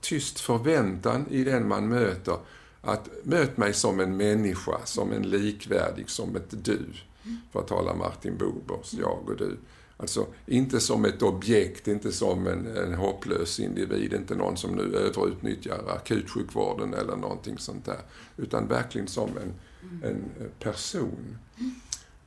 tyst 0.02 0.40
förväntan 0.40 1.26
i 1.30 1.44
den 1.44 1.68
man 1.68 1.88
möter. 1.88 2.38
Att 2.82 3.10
möt 3.24 3.58
mig 3.58 3.74
som 3.74 4.00
en 4.00 4.18
människa, 4.18 4.78
som 4.86 5.12
en 5.12 5.24
likvärdig, 5.24 6.10
som 6.10 6.36
ett 6.36 6.66
du. 6.66 6.80
För 7.52 7.60
att 7.60 7.68
tala 7.68 7.94
Martin 7.94 8.38
Bobers, 8.38 8.94
jag 8.94 9.30
och 9.30 9.38
du. 9.38 9.58
Alltså 10.02 10.28
inte 10.46 10.80
som 10.80 11.06
ett 11.06 11.22
objekt, 11.22 11.88
inte 11.88 12.12
som 12.12 12.48
en, 12.48 12.68
en 12.78 12.94
hopplös 12.94 13.60
individ, 13.60 14.14
inte 14.14 14.36
någon 14.36 14.58
som 14.58 14.72
nu 14.72 14.98
överutnyttjar 14.98 15.84
akutsjukvården 15.88 16.94
eller 16.94 17.16
någonting 17.16 17.58
sånt 17.58 17.86
där. 17.86 18.00
Utan 18.38 18.68
verkligen 18.68 19.08
som 19.08 19.30
en, 19.38 19.54
en 20.10 20.50
person. 20.60 21.38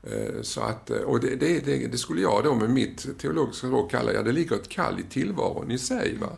Eh, 0.02 0.42
så 0.42 0.60
att, 0.60 0.90
eh, 0.90 0.96
och 0.96 1.20
det, 1.20 1.36
det, 1.36 1.60
det, 1.60 1.86
det, 1.86 1.98
skulle 1.98 2.20
jag 2.20 2.44
då 2.44 2.54
med 2.54 2.70
mitt 2.70 3.18
teologiska 3.18 3.66
språk 3.66 3.90
kalla, 3.90 4.12
ja 4.12 4.22
det 4.22 4.32
ligger 4.32 4.56
ett 4.56 4.68
kall 4.68 5.00
i 5.00 5.02
tillvaron 5.02 5.70
i 5.70 5.78
sig. 5.78 6.16
Va? 6.20 6.30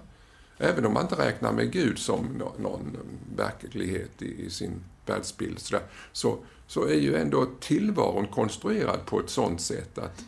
Även 0.58 0.86
om 0.86 0.92
man 0.92 1.02
inte 1.02 1.26
räknar 1.26 1.52
med 1.52 1.72
Gud 1.72 1.98
som 1.98 2.42
någon 2.58 2.96
verklighet 3.36 4.22
i, 4.22 4.46
i 4.46 4.50
sin 4.50 4.84
världsbild 5.06 5.58
så, 5.58 5.76
så, 6.12 6.38
så 6.66 6.84
är 6.84 7.00
ju 7.00 7.16
ändå 7.16 7.46
tillvaron 7.60 8.26
konstruerad 8.26 9.06
på 9.06 9.20
ett 9.20 9.30
sånt 9.30 9.60
sätt 9.60 9.98
att 9.98 10.24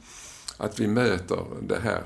att 0.59 0.81
vi 0.81 0.87
möter 0.87 1.45
det 1.63 1.81
här 1.81 2.05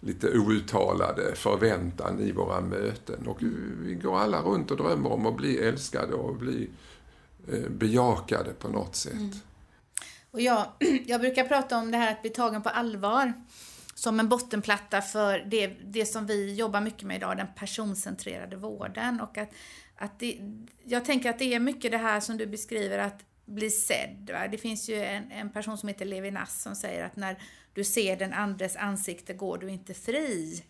lite 0.00 0.38
outtalade 0.38 1.34
förväntan 1.34 2.20
i 2.20 2.32
våra 2.32 2.60
möten. 2.60 3.26
Och 3.26 3.38
vi 3.82 3.94
går 3.94 4.18
alla 4.18 4.42
runt 4.42 4.70
och 4.70 4.76
drömmer 4.76 5.12
om 5.12 5.26
att 5.26 5.36
bli 5.36 5.58
älskade 5.58 6.14
och 6.14 6.36
bli 6.36 6.70
eh, 7.52 7.70
bejakade 7.70 8.52
på 8.52 8.68
något 8.68 8.96
sätt. 8.96 9.12
Mm. 9.12 9.30
Och 10.30 10.40
jag, 10.40 10.66
jag 11.06 11.20
brukar 11.20 11.44
prata 11.44 11.78
om 11.78 11.90
det 11.90 11.98
här 11.98 12.12
att 12.12 12.22
bli 12.22 12.30
tagen 12.30 12.62
på 12.62 12.68
allvar 12.68 13.32
som 13.94 14.20
en 14.20 14.28
bottenplatta 14.28 15.02
för 15.02 15.38
det, 15.38 15.66
det 15.66 16.06
som 16.06 16.26
vi 16.26 16.54
jobbar 16.54 16.80
mycket 16.80 17.02
med 17.02 17.16
idag, 17.16 17.36
den 17.36 17.46
personcentrerade 17.56 18.56
vården. 18.56 19.20
Och 19.20 19.38
att, 19.38 19.50
att 19.96 20.18
det, 20.18 20.38
jag 20.84 21.04
tänker 21.04 21.30
att 21.30 21.38
det 21.38 21.54
är 21.54 21.60
mycket 21.60 21.90
det 21.90 21.98
här 21.98 22.20
som 22.20 22.36
du 22.36 22.46
beskriver, 22.46 22.98
att 22.98 23.24
bli 23.50 23.70
sedd. 23.70 24.30
Va? 24.32 24.48
Det 24.48 24.58
finns 24.58 24.88
ju 24.88 25.02
en, 25.02 25.30
en 25.30 25.50
person 25.50 25.78
som 25.78 25.88
heter 25.88 26.04
Levinas 26.04 26.62
som 26.62 26.76
säger 26.76 27.04
att 27.04 27.16
när 27.16 27.42
du 27.74 27.84
ser 27.84 28.16
den 28.16 28.32
andres 28.32 28.76
ansikte 28.76 29.34
går 29.34 29.58
du 29.58 29.70
inte 29.70 29.94
fri. 29.94 30.64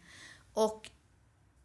Och 0.52 0.90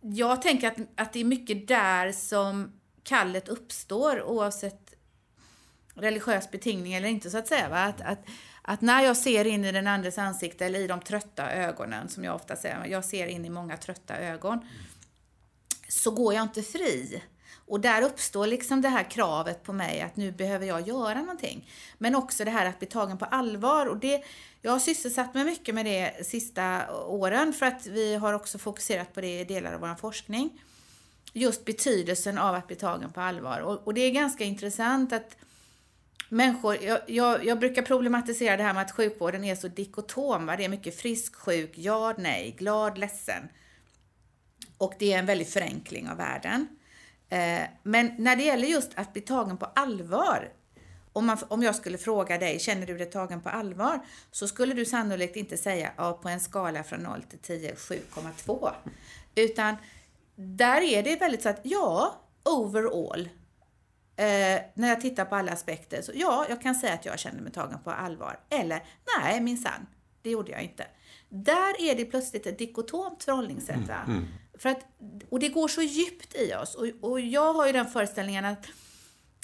jag 0.01 0.41
tänker 0.41 0.67
att, 0.67 0.77
att 0.95 1.13
det 1.13 1.19
är 1.19 1.25
mycket 1.25 1.67
där 1.67 2.11
som 2.11 2.71
kallet 3.03 3.47
uppstår 3.47 4.23
oavsett 4.23 4.95
religiös 5.93 6.51
betingning 6.51 6.93
eller 6.93 7.09
inte 7.09 7.29
så 7.29 7.37
att 7.37 7.47
säga. 7.47 7.69
Va? 7.69 7.83
Att, 7.83 8.01
att, 8.01 8.19
att 8.61 8.81
när 8.81 9.03
jag 9.03 9.17
ser 9.17 9.45
in 9.45 9.65
i 9.65 9.71
den 9.71 9.87
andres 9.87 10.17
ansikte 10.17 10.65
eller 10.65 10.79
i 10.79 10.87
de 10.87 11.01
trötta 11.01 11.51
ögonen, 11.51 12.09
som 12.09 12.23
jag 12.23 12.35
ofta 12.35 12.55
säger, 12.55 12.85
jag 12.85 13.05
ser 13.05 13.27
in 13.27 13.45
i 13.45 13.49
många 13.49 13.77
trötta 13.77 14.17
ögon, 14.17 14.59
så 15.87 16.11
går 16.11 16.33
jag 16.33 16.43
inte 16.43 16.61
fri. 16.61 17.23
Och 17.67 17.79
där 17.79 18.01
uppstår 18.01 18.47
liksom 18.47 18.81
det 18.81 18.89
här 18.89 19.03
kravet 19.03 19.63
på 19.63 19.73
mig 19.73 20.01
att 20.01 20.15
nu 20.15 20.31
behöver 20.31 20.65
jag 20.65 20.87
göra 20.87 21.19
någonting. 21.19 21.69
Men 21.97 22.15
också 22.15 22.45
det 22.45 22.51
här 22.51 22.65
att 22.65 22.79
bli 22.79 22.87
tagen 22.87 23.17
på 23.17 23.25
allvar. 23.25 23.85
Och 23.85 23.97
det, 23.97 24.23
jag 24.61 24.71
har 24.71 24.79
sysselsatt 24.79 25.33
mig 25.33 25.45
mycket 25.45 25.75
med 25.75 25.85
det 25.85 26.25
sista 26.25 26.95
åren 27.05 27.53
för 27.53 27.65
att 27.65 27.87
vi 27.87 28.15
har 28.15 28.33
också 28.33 28.57
fokuserat 28.57 29.13
på 29.13 29.21
det 29.21 29.39
i 29.39 29.43
delar 29.43 29.73
av 29.73 29.79
vår 29.79 29.95
forskning. 29.95 30.61
Just 31.33 31.65
betydelsen 31.65 32.37
av 32.37 32.55
att 32.55 32.67
bli 32.67 32.75
tagen 32.75 33.11
på 33.11 33.21
allvar. 33.21 33.59
Och, 33.59 33.87
och 33.87 33.93
det 33.93 34.01
är 34.01 34.11
ganska 34.11 34.43
intressant 34.43 35.13
att 35.13 35.37
människor, 36.29 36.77
jag, 36.83 36.99
jag, 37.07 37.45
jag, 37.45 37.59
brukar 37.59 37.81
problematisera 37.81 38.57
det 38.57 38.63
här 38.63 38.73
med 38.73 38.81
att 38.81 38.91
sjukvården 38.91 39.43
är 39.43 39.55
så 39.55 39.67
dikotom. 39.67 40.45
Va? 40.45 40.55
Det 40.55 40.65
är 40.65 40.69
mycket 40.69 40.99
frisk, 40.99 41.35
sjuk, 41.35 41.71
ja, 41.75 42.13
nej, 42.17 42.55
glad, 42.57 42.97
ledsen. 42.97 43.49
Och 44.77 44.93
det 44.99 45.13
är 45.13 45.19
en 45.19 45.25
väldig 45.25 45.47
förenkling 45.47 46.09
av 46.09 46.17
världen. 46.17 46.67
Eh, 47.29 47.63
men 47.83 48.11
när 48.17 48.35
det 48.35 48.43
gäller 48.43 48.67
just 48.67 48.91
att 48.95 49.13
bli 49.13 49.21
tagen 49.21 49.57
på 49.57 49.65
allvar, 49.65 50.51
om, 51.13 51.25
man, 51.25 51.37
om 51.47 51.63
jag 51.63 51.75
skulle 51.75 51.97
fråga 51.97 52.37
dig, 52.37 52.59
känner 52.59 52.87
du 52.87 52.97
dig 52.97 53.09
tagen 53.11 53.41
på 53.41 53.49
allvar? 53.49 53.99
Så 54.31 54.47
skulle 54.47 54.73
du 54.73 54.85
sannolikt 54.85 55.35
inte 55.35 55.57
säga 55.57 55.91
ja, 55.97 56.13
på 56.13 56.29
en 56.29 56.39
skala 56.39 56.83
från 56.83 56.99
0 56.99 57.21
till 57.21 57.39
10, 57.39 57.73
7,2. 57.73 58.71
Utan 59.35 59.75
där 60.35 60.81
är 60.81 61.03
det 61.03 61.15
väldigt 61.15 61.41
så 61.41 61.49
att 61.49 61.59
ja, 61.63 62.21
overall. 62.43 63.29
Eh, 64.15 64.61
när 64.73 64.87
jag 64.87 65.01
tittar 65.01 65.25
på 65.25 65.35
alla 65.35 65.51
aspekter, 65.51 66.01
så 66.01 66.11
ja, 66.15 66.45
jag 66.49 66.61
kan 66.61 66.75
säga 66.75 66.93
att 66.93 67.05
jag 67.05 67.19
känner 67.19 67.41
mig 67.41 67.51
tagen 67.51 67.79
på 67.83 67.91
allvar. 67.91 68.39
Eller 68.49 68.83
nej, 69.19 69.41
minsann, 69.41 69.87
det 70.21 70.29
gjorde 70.29 70.51
jag 70.51 70.63
inte. 70.63 70.87
Där 71.29 71.81
är 71.81 71.95
det 71.95 72.05
plötsligt 72.05 72.47
ett 72.47 72.57
dikotomt 72.57 73.23
förhållningssätt. 73.23 73.75
Mm, 73.75 74.07
mm. 74.07 74.25
För 74.57 74.69
att, 74.69 74.85
och 75.29 75.39
det 75.39 75.49
går 75.49 75.67
så 75.67 75.81
djupt 75.81 76.35
i 76.35 76.53
oss. 76.53 76.75
Och, 76.75 77.09
och 77.11 77.19
jag 77.19 77.53
har 77.53 77.67
ju 77.67 77.73
den 77.73 77.87
föreställningen 77.87 78.45
att 78.45 78.67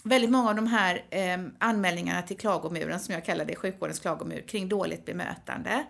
väldigt 0.03 0.29
många 0.29 0.49
av 0.49 0.55
de 0.55 0.67
här 0.67 1.05
eh, 1.09 1.39
anmälningarna 1.59 2.21
till 2.21 2.37
klagomuren, 2.37 2.99
som 2.99 3.13
jag 3.13 3.25
kallar 3.25 3.45
det, 3.45 3.55
sjukvårdens 3.55 3.99
klagomur, 3.99 4.41
kring 4.41 4.69
dåligt 4.69 5.05
bemötande. 5.05 5.85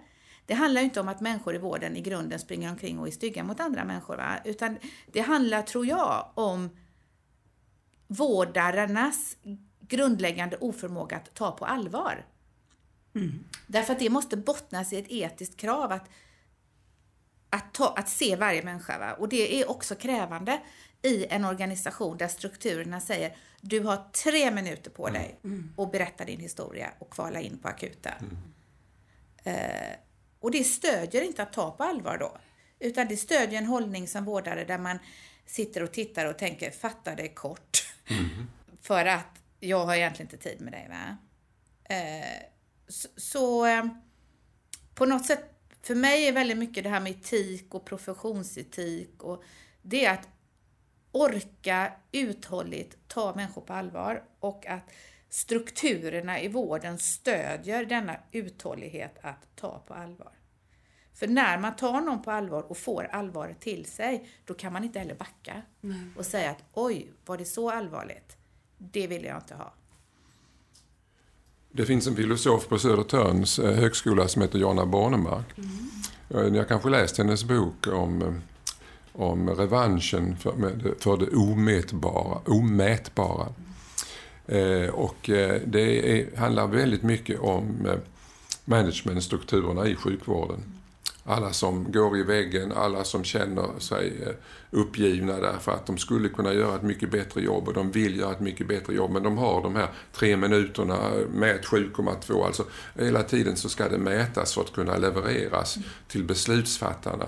Det 0.45 0.53
handlar 0.53 0.81
ju 0.81 0.85
inte 0.85 0.99
om 0.99 1.07
att 1.07 1.21
människor 1.21 1.55
i 1.55 1.57
vården 1.57 1.97
i 1.97 2.01
grunden 2.01 2.39
springer 2.39 2.71
omkring 2.71 2.99
och 2.99 3.07
är 3.07 3.11
stygga 3.11 3.43
mot 3.43 3.59
andra 3.59 3.85
människor. 3.85 4.17
Va? 4.17 4.39
Utan 4.45 4.77
det 5.11 5.21
handlar, 5.21 5.61
tror 5.61 5.85
jag, 5.85 6.31
om 6.33 6.69
vårdarnas 8.07 9.37
grundläggande 9.79 10.57
oförmåga 10.57 11.17
att 11.17 11.33
ta 11.33 11.51
på 11.51 11.65
allvar. 11.65 12.25
Mm. 13.15 13.43
Därför 13.67 13.93
att 13.93 13.99
det 13.99 14.09
måste 14.09 14.37
bottnas 14.37 14.93
i 14.93 14.97
ett 14.97 15.11
etiskt 15.11 15.57
krav 15.57 15.91
att 15.91 16.09
att, 17.51 17.73
ta, 17.73 17.93
att 17.97 18.09
se 18.09 18.35
varje 18.35 18.63
människa. 18.63 18.99
Va? 18.99 19.13
Och 19.13 19.29
det 19.29 19.61
är 19.61 19.69
också 19.69 19.95
krävande 19.95 20.61
i 21.01 21.25
en 21.25 21.45
organisation 21.45 22.17
där 22.17 22.27
strukturerna 22.27 23.01
säger 23.01 23.35
du 23.61 23.79
har 23.79 24.09
tre 24.23 24.51
minuter 24.51 24.91
på 24.91 25.09
dig 25.09 25.39
mm. 25.43 25.73
att 25.77 25.91
berätta 25.91 26.25
din 26.25 26.39
historia 26.39 26.91
och 26.99 27.09
kvala 27.09 27.41
in 27.41 27.57
på 27.57 27.67
akuten. 27.67 28.13
Mm. 29.43 29.57
Eh, 29.57 29.95
och 30.39 30.51
det 30.51 30.63
stödjer 30.63 31.21
inte 31.21 31.43
att 31.43 31.53
ta 31.53 31.71
på 31.71 31.83
allvar 31.83 32.17
då. 32.17 32.37
Utan 32.79 33.07
det 33.07 33.17
stödjer 33.17 33.59
en 33.59 33.65
hållning 33.65 34.07
som 34.07 34.25
vårdare 34.25 34.65
där 34.65 34.77
man 34.77 34.99
sitter 35.45 35.83
och 35.83 35.91
tittar 35.91 36.25
och 36.25 36.37
tänker, 36.37 36.71
fatta 36.71 37.15
det 37.15 37.27
kort. 37.27 37.93
Mm. 38.07 38.29
För 38.81 39.05
att 39.05 39.41
jag 39.59 39.85
har 39.85 39.95
egentligen 39.95 40.31
inte 40.31 40.49
tid 40.49 40.61
med 40.61 40.73
dig. 40.73 40.87
Va? 40.89 41.17
Eh, 41.95 42.43
så, 42.87 43.07
så 43.17 43.65
eh, 43.65 43.85
på 44.95 45.05
något 45.05 45.25
sätt, 45.25 45.50
för 45.81 45.95
mig 45.95 46.27
är 46.27 46.31
väldigt 46.31 46.57
mycket 46.57 46.83
det 46.83 46.89
här 46.89 46.99
med 46.99 47.11
etik 47.11 47.75
och 47.75 47.85
professionsetik 47.85 49.23
och 49.23 49.43
det 49.81 50.05
är 50.05 50.13
att 50.13 50.27
orka 51.11 51.93
uthålligt 52.11 52.97
ta 53.07 53.35
människor 53.35 53.61
på 53.61 53.73
allvar 53.73 54.23
och 54.39 54.67
att 54.67 54.91
strukturerna 55.29 56.41
i 56.41 56.47
vården 56.47 56.99
stödjer 56.99 57.85
denna 57.85 58.17
uthållighet 58.31 59.17
att 59.21 59.55
ta 59.55 59.79
på 59.79 59.93
allvar. 59.93 60.31
För 61.13 61.27
när 61.27 61.57
man 61.57 61.75
tar 61.75 62.01
någon 62.01 62.21
på 62.21 62.31
allvar 62.31 62.63
och 62.63 62.77
får 62.77 63.03
allvaret 63.03 63.59
till 63.59 63.85
sig, 63.85 64.29
då 64.45 64.53
kan 64.53 64.73
man 64.73 64.83
inte 64.83 64.99
heller 64.99 65.15
backa 65.15 65.61
Nej. 65.81 66.07
och 66.17 66.25
säga 66.25 66.51
att 66.51 66.63
oj, 66.73 67.11
var 67.25 67.37
det 67.37 67.45
så 67.45 67.69
allvarligt? 67.69 68.37
Det 68.77 69.07
vill 69.07 69.23
jag 69.23 69.37
inte 69.37 69.55
ha. 69.55 69.73
Det 71.71 71.85
finns 71.85 72.07
en 72.07 72.15
filosof 72.15 72.67
på 72.67 72.79
Södertörns 72.79 73.59
eh, 73.59 73.75
högskola 73.75 74.27
som 74.27 74.41
heter 74.41 74.59
Jana 74.59 74.85
Bornemark. 74.85 75.45
Mm. 75.57 76.55
Jag 76.55 76.67
kanske 76.67 76.89
läst 76.89 77.17
hennes 77.17 77.43
bok 77.43 77.87
om, 77.87 78.21
eh, 78.21 78.33
om 79.13 79.49
revanschen 79.49 80.37
för, 80.37 80.53
för 80.99 81.17
det 81.17 81.35
omätbara. 81.35 82.39
omätbara. 82.45 83.47
Mm. 84.47 84.89
och 84.89 85.17
det 85.65 86.19
är, 86.19 86.37
handlar 86.37 86.67
väldigt 86.67 87.03
mycket 87.03 87.39
om 87.39 87.87
managementstrukturerna 88.65 89.87
i 89.87 89.95
sjukvården. 89.95 90.63
Alla 91.25 91.53
som 91.53 91.91
går 91.91 92.17
i 92.17 92.23
väggen, 92.23 92.71
alla 92.71 93.03
som 93.03 93.23
känner 93.23 93.79
sig 93.79 94.23
eh, 94.25 94.33
uppgivna 94.71 95.37
därför 95.37 95.71
att 95.71 95.85
de 95.85 95.97
skulle 95.97 96.29
kunna 96.29 96.53
göra 96.53 96.75
ett 96.75 96.83
mycket 96.83 97.11
bättre 97.11 97.41
jobb 97.41 97.67
och 97.67 97.73
de 97.73 97.91
vill 97.91 98.19
göra 98.19 98.31
ett 98.31 98.39
mycket 98.39 98.67
bättre 98.67 98.93
jobb 98.93 99.11
men 99.11 99.23
de 99.23 99.37
har 99.37 99.63
de 99.63 99.75
här 99.75 99.87
tre 100.13 100.37
minuterna, 100.37 100.95
eh, 100.95 101.27
mät 101.33 101.65
7,2. 101.65 102.45
Alltså 102.45 102.65
hela 102.95 103.23
tiden 103.23 103.55
så 103.55 103.69
ska 103.69 103.89
det 103.89 103.97
mätas 103.97 104.53
för 104.53 104.61
att 104.61 104.73
kunna 104.73 104.97
levereras 104.97 105.77
till 106.07 106.23
beslutsfattarna. 106.23 107.25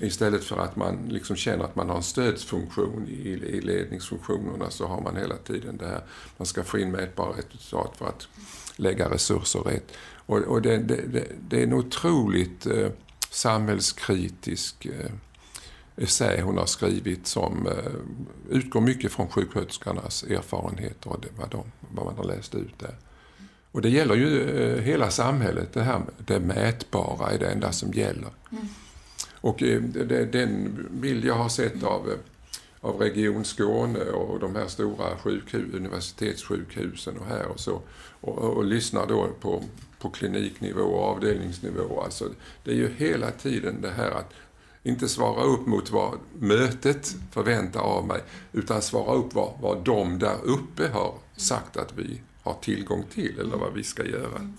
Istället 0.00 0.44
för 0.44 0.58
att 0.58 0.76
man 0.76 1.08
liksom 1.08 1.36
känner 1.36 1.64
att 1.64 1.76
man 1.76 1.88
har 1.88 1.96
en 1.96 2.02
stödsfunktion 2.02 3.08
i, 3.08 3.60
ledningsfunktionerna 3.60 4.70
så 4.70 4.86
har 4.86 5.00
man 5.00 5.16
hela 5.16 5.36
tiden 5.36 5.76
det 5.76 5.86
här, 5.86 6.00
man 6.36 6.46
ska 6.46 6.64
få 6.64 6.78
in 6.78 6.90
mätbara 6.90 7.36
resultat 7.38 7.96
för 7.96 8.06
att 8.06 8.28
lägga 8.76 9.10
resurser 9.10 9.60
rätt. 9.60 9.92
Och, 10.26 10.38
och 10.38 10.62
det, 10.62 10.78
det, 10.78 11.24
det, 11.48 11.58
är 11.58 11.62
en 11.62 11.72
otroligt 11.72 12.66
eh, 12.66 12.88
samhällskritisk 13.30 14.86
eh, 14.86 15.10
essä 15.96 16.42
hon 16.42 16.58
har 16.58 16.66
skrivit 16.66 17.26
som 17.26 17.66
eh, 17.66 17.92
utgår 18.48 18.80
mycket 18.80 19.12
från 19.12 19.28
sjuksköterskornas 19.28 20.22
erfarenheter 20.22 21.10
och 21.10 21.24
vad, 21.38 21.50
de, 21.50 21.64
vad 21.90 22.04
man 22.04 22.16
har 22.16 22.24
läst 22.24 22.54
ut 22.54 22.78
där. 22.78 22.96
Och 23.72 23.82
det 23.82 23.88
gäller 23.88 24.14
ju 24.14 24.50
eh, 24.50 24.82
hela 24.82 25.10
samhället. 25.10 25.72
Det 25.72 25.82
här 25.82 26.02
det 26.26 26.40
mätbara 26.40 27.30
är 27.30 27.38
det 27.38 27.50
enda 27.50 27.72
som 27.72 27.92
gäller. 27.92 28.30
Mm. 28.52 28.68
Och 29.40 29.58
den 30.32 30.78
bild 30.90 31.24
jag 31.24 31.34
har 31.34 31.48
sett 31.48 31.82
av, 31.82 32.12
av 32.80 32.96
Region 32.96 33.44
Skåne 33.44 34.00
och 34.00 34.40
de 34.40 34.56
här 34.56 34.66
stora 34.66 35.16
sjukhus, 35.16 35.74
universitetssjukhusen 35.74 37.18
och 37.18 37.26
här 37.26 37.46
och 37.46 37.60
så 37.60 37.82
och, 38.20 38.38
och, 38.38 38.56
och 38.56 38.64
lyssnar 38.64 39.06
då 39.06 39.28
på 39.40 39.64
på 40.00 40.10
kliniknivå 40.10 40.82
och 40.82 41.04
avdelningsnivå. 41.04 42.00
Alltså, 42.00 42.30
det 42.64 42.70
är 42.70 42.74
ju 42.74 42.94
hela 42.96 43.30
tiden 43.30 43.80
det 43.82 43.90
här 43.90 44.10
att 44.10 44.32
inte 44.82 45.08
svara 45.08 45.42
upp 45.42 45.66
mot 45.66 45.90
vad 45.90 46.18
mötet 46.38 47.16
förväntar 47.30 47.80
av 47.80 48.06
mig, 48.06 48.20
utan 48.52 48.82
svara 48.82 49.14
upp 49.14 49.34
vad, 49.34 49.52
vad 49.60 49.84
de 49.84 50.18
där 50.18 50.36
uppe 50.44 50.88
har 50.88 51.14
sagt 51.36 51.76
att 51.76 51.92
vi 51.96 52.20
har 52.42 52.54
tillgång 52.54 53.04
till 53.14 53.40
eller 53.40 53.56
vad 53.56 53.72
vi 53.72 53.84
ska 53.84 54.04
göra. 54.04 54.52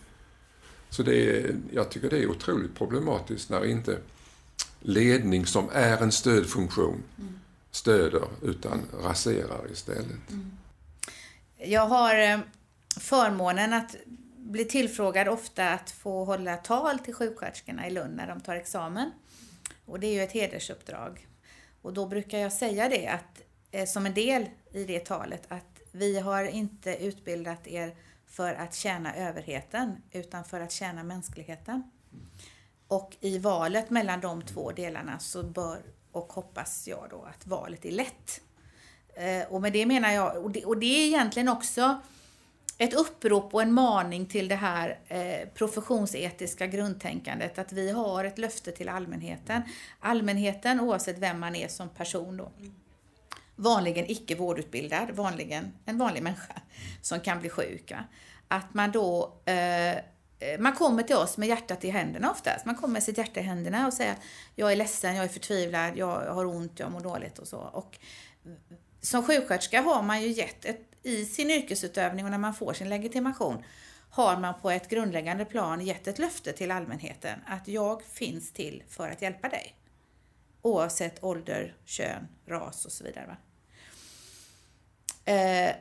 Så 0.89 1.03
det 1.03 1.29
är, 1.29 1.55
jag 1.71 1.89
tycker 1.89 2.09
det 2.09 2.19
är 2.19 2.29
otroligt 2.29 2.75
problematiskt 2.75 3.49
när 3.49 3.65
inte 3.65 3.97
ledning 4.79 5.45
som 5.45 5.69
är 5.73 5.97
en 5.97 6.11
stödfunktion 6.11 7.03
stöder 7.71 8.27
utan 8.41 8.81
raserar 9.03 9.71
istället. 9.71 10.19
Jag 11.57 11.87
har 11.87 12.19
eh, 12.19 12.39
förmånen 12.99 13.73
att 13.73 13.95
blir 14.41 14.65
tillfrågad 14.65 15.27
ofta 15.27 15.69
att 15.69 15.91
få 15.91 16.25
hålla 16.25 16.57
tal 16.57 16.99
till 16.99 17.13
sjuksköterskorna 17.13 17.87
i 17.87 17.91
Lund 17.91 18.15
när 18.15 18.27
de 18.27 18.41
tar 18.41 18.55
examen. 18.55 19.11
Och 19.85 19.99
det 19.99 20.07
är 20.07 20.13
ju 20.13 20.21
ett 20.21 20.31
hedersuppdrag. 20.31 21.27
Och 21.81 21.93
då 21.93 22.05
brukar 22.05 22.37
jag 22.37 22.53
säga 22.53 22.89
det 22.89 23.07
att 23.07 23.41
eh, 23.71 23.85
som 23.85 24.05
en 24.05 24.13
del 24.13 24.45
i 24.71 24.83
det 24.83 25.05
talet 25.05 25.43
att 25.47 25.81
vi 25.91 26.19
har 26.19 26.43
inte 26.43 26.95
utbildat 26.95 27.67
er 27.67 27.95
för 28.27 28.53
att 28.53 28.75
tjäna 28.75 29.15
överheten 29.15 29.95
utan 30.11 30.43
för 30.43 30.59
att 30.59 30.71
tjäna 30.71 31.03
mänskligheten. 31.03 31.91
Och 32.87 33.17
i 33.19 33.37
valet 33.37 33.89
mellan 33.89 34.21
de 34.21 34.41
två 34.41 34.71
delarna 34.71 35.19
så 35.19 35.43
bör 35.43 35.81
och 36.11 36.33
hoppas 36.33 36.87
jag 36.87 37.07
då 37.09 37.23
att 37.23 37.47
valet 37.47 37.85
är 37.85 37.91
lätt. 37.91 38.41
Eh, 39.15 39.43
och 39.49 39.61
med 39.61 39.73
det 39.73 39.85
menar 39.85 40.11
jag, 40.11 40.43
och 40.43 40.51
det, 40.51 40.65
och 40.65 40.77
det 40.77 40.85
är 40.85 41.07
egentligen 41.07 41.49
också 41.49 42.01
ett 42.81 42.93
upprop 42.93 43.53
och 43.53 43.61
en 43.61 43.73
maning 43.73 44.25
till 44.25 44.47
det 44.47 44.55
här 44.55 44.99
eh, 45.07 45.49
professionsetiska 45.53 46.67
grundtänkandet 46.67 47.59
att 47.59 47.71
vi 47.71 47.91
har 47.91 48.23
ett 48.23 48.37
löfte 48.37 48.71
till 48.71 48.89
allmänheten. 48.89 49.61
Allmänheten, 49.99 50.79
oavsett 50.79 51.17
vem 51.17 51.39
man 51.39 51.55
är 51.55 51.67
som 51.67 51.89
person 51.89 52.37
då. 52.37 52.51
Vanligen 53.55 54.11
icke 54.11 54.35
vårdutbildad, 54.35 55.11
vanligen 55.11 55.73
en 55.85 55.97
vanlig 55.97 56.23
människa 56.23 56.53
som 57.01 57.19
kan 57.19 57.39
bli 57.39 57.49
sjuk. 57.49 57.91
Va? 57.91 58.03
Att 58.47 58.73
man 58.73 58.91
då 58.91 59.33
eh, 59.45 59.91
eh 59.91 59.99
man 60.59 60.73
kommer 60.73 61.03
till 61.03 61.15
oss 61.15 61.37
med 61.37 61.49
hjärtat 61.49 61.83
i 61.83 61.89
händerna 61.89 62.31
oftast. 62.31 62.65
Man 62.65 62.75
kommer 62.75 62.93
med 62.93 63.03
sitt 63.03 63.17
hjärta 63.17 63.39
i 63.39 63.43
händerna 63.43 63.87
och 63.87 63.93
säger 63.93 64.11
att 64.11 64.21
jag 64.55 64.71
är 64.71 64.75
ledsen, 64.75 65.15
jag 65.15 65.25
är 65.25 65.29
förtvivlad, 65.29 65.97
jag 65.97 66.33
har 66.33 66.45
ont, 66.45 66.79
jag 66.79 66.91
mår 66.91 66.99
dåligt 66.99 67.39
och 67.39 67.47
så. 67.47 67.59
Och 67.59 67.99
mm, 68.45 68.57
som 69.01 69.23
sjuksköterska 69.23 69.81
har 69.81 70.03
man 70.03 70.21
ju 70.21 70.27
gett 70.27 70.65
ett 70.65 70.90
i 71.03 71.25
sin 71.25 71.51
yrkesutövning 71.51 72.25
och 72.25 72.31
när 72.31 72.37
man 72.37 72.53
får 72.53 72.73
sin 72.73 72.89
legitimation 72.89 73.63
har 74.09 74.37
man 74.37 74.61
på 74.61 74.71
ett 74.71 74.89
grundläggande 74.89 75.45
plan 75.45 75.81
gett 75.81 76.07
ett 76.07 76.19
löfte 76.19 76.53
till 76.53 76.71
allmänheten 76.71 77.39
att 77.45 77.67
jag 77.67 78.03
finns 78.03 78.53
till 78.53 78.83
för 78.89 79.09
att 79.09 79.21
hjälpa 79.21 79.49
dig. 79.49 79.75
Oavsett 80.61 81.23
ålder, 81.23 81.75
kön, 81.85 82.27
ras 82.45 82.85
och 82.85 82.91
så 82.91 83.03
vidare. 83.03 83.25
Va? 83.25 83.37
Eh, 85.31 85.75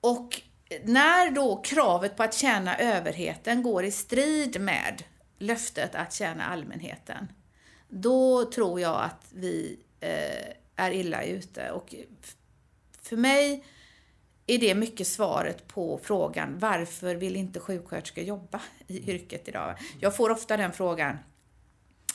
och 0.00 0.42
när 0.84 1.30
då 1.30 1.56
kravet 1.56 2.16
på 2.16 2.22
att 2.22 2.34
tjäna 2.34 2.78
överheten 2.78 3.62
går 3.62 3.84
i 3.84 3.90
strid 3.90 4.60
med 4.60 5.02
löftet 5.38 5.94
att 5.94 6.12
tjäna 6.12 6.44
allmänheten, 6.44 7.32
då 7.88 8.44
tror 8.44 8.80
jag 8.80 9.02
att 9.02 9.26
vi 9.30 9.78
eh, 10.00 10.54
är 10.76 10.90
illa 10.90 11.22
ute. 11.22 11.70
Och 11.70 11.94
för 13.02 13.16
mig 13.16 13.64
är 14.46 14.58
det 14.58 14.74
mycket 14.74 15.06
svaret 15.06 15.68
på 15.68 16.00
frågan 16.02 16.58
varför 16.58 17.14
vill 17.14 17.36
inte 17.36 17.60
sjuksköterskor 17.60 18.24
jobba 18.24 18.60
i 18.86 19.10
yrket 19.10 19.48
idag? 19.48 19.78
Jag 20.00 20.16
får 20.16 20.30
ofta 20.30 20.56
den 20.56 20.72
frågan. 20.72 21.18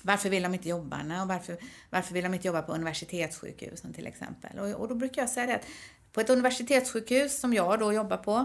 Varför 0.02 0.30
vill 0.30 0.44
de 0.44 0.54
inte 0.54 0.70
jobba? 0.70 1.22
Och 1.22 1.28
varför, 1.28 1.58
varför 1.90 2.14
vill 2.14 2.24
de 2.24 2.34
inte 2.34 2.48
jobba 2.48 2.62
på 2.62 2.72
universitetssjukhusen 2.72 3.94
till 3.94 4.08
exempel? 4.08 4.60
Och, 4.60 4.82
och 4.82 4.88
då 4.88 4.96
brukar 4.96 5.22
jag 5.22 5.30
säga 5.30 5.48
det 5.48 5.56
att 5.56 5.66
på 6.14 6.22
ett 6.22 6.30
universitetssjukhus 6.30 7.40
som 7.40 7.54
jag 7.54 7.80
då 7.80 7.94
jobbar 7.94 8.18
på, 8.18 8.36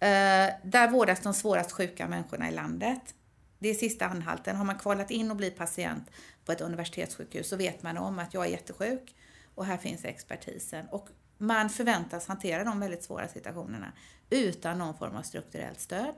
eh, 0.00 0.54
där 0.64 0.90
vårdas 0.90 1.20
de 1.20 1.34
svårast 1.34 1.72
sjuka 1.72 2.08
människorna 2.08 2.48
i 2.48 2.54
landet. 2.54 3.14
Det 3.58 3.68
är 3.68 3.74
sista 3.74 4.06
anhalten. 4.06 4.56
Har 4.56 4.64
man 4.64 4.78
kvalat 4.78 5.10
in 5.10 5.30
och 5.30 5.36
blivit 5.36 5.58
patient 5.58 6.10
på 6.44 6.52
ett 6.52 6.60
universitetssjukhus 6.60 7.48
så 7.48 7.56
vet 7.56 7.82
man 7.82 7.98
om 7.98 8.18
att 8.18 8.34
jag 8.34 8.46
är 8.46 8.50
jättesjuk 8.50 9.14
och 9.54 9.64
här 9.64 9.76
finns 9.76 10.04
expertisen. 10.04 10.86
Och 10.90 11.08
man 11.38 11.70
förväntas 11.70 12.28
hantera 12.28 12.64
de 12.64 12.80
väldigt 12.80 13.02
svåra 13.02 13.28
situationerna 13.28 13.92
utan 14.30 14.78
någon 14.78 14.98
form 14.98 15.16
av 15.16 15.22
strukturellt 15.22 15.80
stöd, 15.80 16.14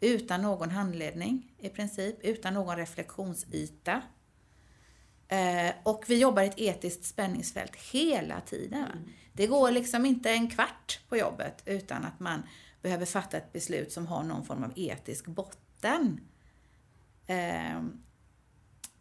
utan 0.00 0.42
någon 0.42 0.70
handledning 0.70 1.52
i 1.58 1.68
princip, 1.68 2.16
utan 2.20 2.54
någon 2.54 2.76
reflektionsyta. 2.76 4.02
Eh, 5.28 5.72
och 5.82 6.04
vi 6.08 6.18
jobbar 6.18 6.42
i 6.42 6.46
ett 6.46 6.60
etiskt 6.60 7.04
spänningsfält 7.04 7.76
hela 7.76 8.40
tiden. 8.40 8.84
Mm. 8.84 9.08
Det 9.32 9.46
går 9.46 9.70
liksom 9.70 10.06
inte 10.06 10.30
en 10.30 10.50
kvart 10.50 11.00
på 11.08 11.16
jobbet 11.16 11.62
utan 11.64 12.04
att 12.04 12.20
man 12.20 12.42
behöver 12.82 13.06
fatta 13.06 13.36
ett 13.36 13.52
beslut 13.52 13.92
som 13.92 14.06
har 14.06 14.22
någon 14.22 14.44
form 14.44 14.64
av 14.64 14.72
etisk 14.76 15.26
botten. 15.26 16.20
Eh, 17.26 17.82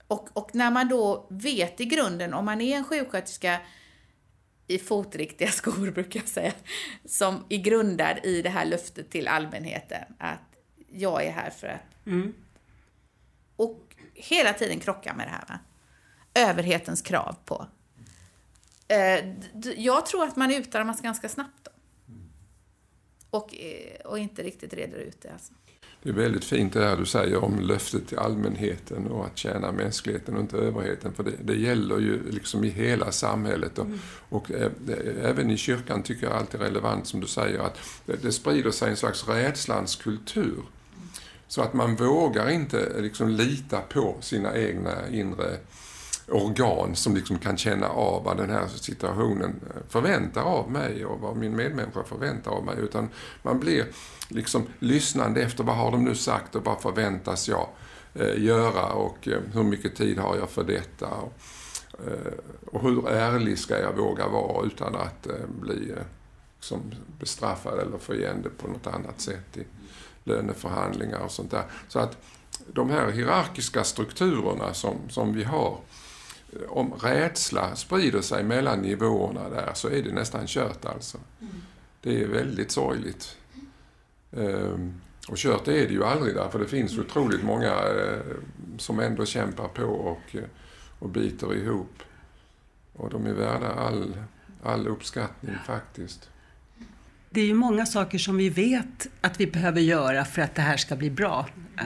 Och, 0.07 0.29
och 0.33 0.55
när 0.55 0.71
man 0.71 0.89
då 0.89 1.27
vet 1.29 1.81
i 1.81 1.85
grunden, 1.85 2.33
om 2.33 2.45
man 2.45 2.61
är 2.61 2.77
en 2.77 2.83
sjuksköterska 2.83 3.61
i 4.69 4.79
fotriktiga 4.79 5.51
skor, 5.51 5.91
brukar 5.91 6.19
jag 6.19 6.29
säga, 6.29 6.53
som 7.05 7.43
är 7.49 7.57
grundad 7.57 8.19
i 8.23 8.41
det 8.41 8.49
här 8.49 8.65
löftet 8.65 9.09
till 9.09 9.27
allmänheten, 9.27 10.03
att 10.17 10.39
jag 10.91 11.25
är 11.25 11.31
här 11.31 11.49
för 11.49 11.67
att... 11.67 12.05
Mm. 12.07 12.33
Och 13.55 13.95
hela 14.13 14.53
tiden 14.53 14.79
krocka 14.79 15.13
med 15.13 15.27
det 15.27 15.31
här. 15.31 15.45
Va? 15.49 15.59
Överhetens 16.33 17.01
krav 17.01 17.35
på... 17.45 17.67
Eh, 18.87 19.35
jag 19.77 20.05
tror 20.05 20.23
att 20.23 20.35
man 20.35 20.51
utarmas 20.51 21.01
ganska 21.01 21.29
snabbt 21.29 21.63
då. 21.63 21.71
Och, 23.29 23.55
eh, 23.55 23.99
och 24.05 24.19
inte 24.19 24.43
riktigt 24.43 24.73
reder 24.73 24.97
ut 24.97 25.21
det. 25.21 25.31
Alltså. 25.31 25.53
Det 26.03 26.09
är 26.09 26.13
väldigt 26.13 26.45
fint 26.45 26.73
det 26.73 26.83
här 26.83 26.97
du 26.97 27.05
säger 27.05 27.43
om 27.43 27.59
löftet 27.59 28.07
till 28.07 28.17
allmänheten 28.17 29.07
och 29.07 29.25
att 29.25 29.37
tjäna 29.37 29.71
mänskligheten 29.71 30.35
och 30.35 30.41
inte 30.41 30.57
överheten. 30.57 31.13
För 31.13 31.23
det, 31.23 31.31
det 31.43 31.55
gäller 31.55 31.99
ju 31.99 32.31
liksom 32.31 32.63
i 32.63 32.69
hela 32.69 33.11
samhället. 33.11 33.79
Och, 33.79 33.85
mm. 33.85 33.99
och 34.29 34.51
äh, 34.51 34.71
även 35.23 35.51
i 35.51 35.57
kyrkan 35.57 36.03
tycker 36.03 36.27
jag 36.27 36.35
alltid 36.35 36.61
är 36.61 36.65
relevant 36.65 37.07
som 37.07 37.19
du 37.19 37.27
säger 37.27 37.59
att 37.59 37.79
det, 38.05 38.23
det 38.23 38.31
sprider 38.31 38.71
sig 38.71 38.89
en 38.89 38.97
slags 38.97 39.27
rädslans 39.27 39.95
kultur. 39.95 40.63
Så 41.47 41.61
att 41.61 41.73
man 41.73 41.95
vågar 41.95 42.49
inte 42.49 43.01
liksom 43.01 43.29
lita 43.29 43.81
på 43.81 44.17
sina 44.21 44.57
egna 44.57 45.09
inre 45.11 45.57
organ 46.31 46.95
som 46.95 47.15
liksom 47.15 47.39
kan 47.39 47.57
känna 47.57 47.87
av 47.89 48.23
vad 48.23 48.37
den 48.37 48.49
här 48.49 48.67
situationen 48.67 49.59
eh, 49.69 49.81
förväntar 49.89 50.41
av 50.41 50.71
mig 50.71 51.05
och 51.05 51.19
vad 51.19 51.37
min 51.37 51.55
medmänniska 51.55 52.03
förväntar 52.03 52.51
av 52.51 52.65
mig. 52.65 52.75
Utan 52.79 53.09
man 53.43 53.59
blir 53.59 53.85
liksom 54.27 54.67
lyssnande 54.79 55.41
efter 55.41 55.63
vad 55.63 55.75
har 55.75 55.91
de 55.91 56.05
nu 56.05 56.15
sagt 56.15 56.55
och 56.55 56.65
vad 56.65 56.81
förväntas 56.81 57.47
jag 57.47 57.67
eh, 58.13 58.43
göra 58.43 58.93
och 58.93 59.27
eh, 59.27 59.39
hur 59.53 59.63
mycket 59.63 59.95
tid 59.95 60.19
har 60.19 60.35
jag 60.35 60.49
för 60.49 60.63
detta. 60.63 61.07
Och, 62.65 62.81
hur 62.81 63.07
ärlig 63.07 63.59
ska 63.59 63.79
jag 63.79 63.93
våga 63.93 64.27
vara 64.27 64.65
utan 64.65 64.95
att 64.95 65.27
bli 65.61 65.93
liksom 66.55 66.79
bestraffad 67.19 67.79
eller 67.79 67.97
få 67.97 68.15
igen 68.15 68.41
det 68.43 68.49
på 68.49 68.67
något 68.67 68.87
annat 68.87 69.21
sätt 69.21 69.57
i 69.57 69.63
löneförhandlingar 70.23 71.19
och 71.19 71.31
sånt 71.31 71.51
där. 71.51 71.63
Så 71.87 71.99
att 71.99 72.17
de 72.67 72.89
här 72.89 73.11
hierarkiska 73.11 73.83
strukturerna 73.83 74.73
som, 74.73 74.95
som 75.09 75.33
vi 75.33 75.43
har 75.43 75.77
om 76.67 76.93
rädsla 76.93 77.75
sprider 77.75 78.21
sig 78.21 78.43
mellan 78.43 78.81
nivåerna 78.81 79.49
där 79.49 79.71
så 79.73 79.87
är 79.89 80.03
det 80.03 80.13
nästan 80.13 80.47
kört 80.47 80.85
alltså. 80.85 81.17
Mm. 81.41 81.53
Det 82.01 82.23
är 82.23 82.27
väldigt 82.27 82.71
sorgligt. 82.71 83.37
Ehm, 84.31 84.93
och 85.27 85.37
kört 85.37 85.67
är 85.67 85.87
det 85.87 85.93
ju 85.93 86.03
aldrig 86.03 86.35
där, 86.35 86.49
för 86.49 86.59
det 86.59 86.67
finns 86.67 86.93
mm. 86.93 87.05
otroligt 87.05 87.43
många 87.43 87.73
eh, 87.73 88.35
som 88.77 88.99
ändå 88.99 89.25
kämpar 89.25 89.67
på 89.67 89.83
och, 89.83 90.35
eh, 90.35 90.43
och 90.99 91.09
biter 91.09 91.55
ihop. 91.55 92.03
Och 92.93 93.09
de 93.09 93.25
är 93.25 93.33
värda 93.33 93.73
all, 93.73 94.15
all 94.63 94.87
uppskattning 94.87 95.55
faktiskt. 95.65 96.29
Det 97.29 97.41
är 97.41 97.45
ju 97.45 97.53
många 97.53 97.85
saker 97.85 98.17
som 98.17 98.37
vi 98.37 98.49
vet 98.49 99.07
att 99.21 99.39
vi 99.39 99.47
behöver 99.47 99.81
göra 99.81 100.25
för 100.25 100.41
att 100.41 100.55
det 100.55 100.61
här 100.61 100.77
ska 100.77 100.95
bli 100.95 101.09
bra. 101.09 101.49
Eh, 101.77 101.85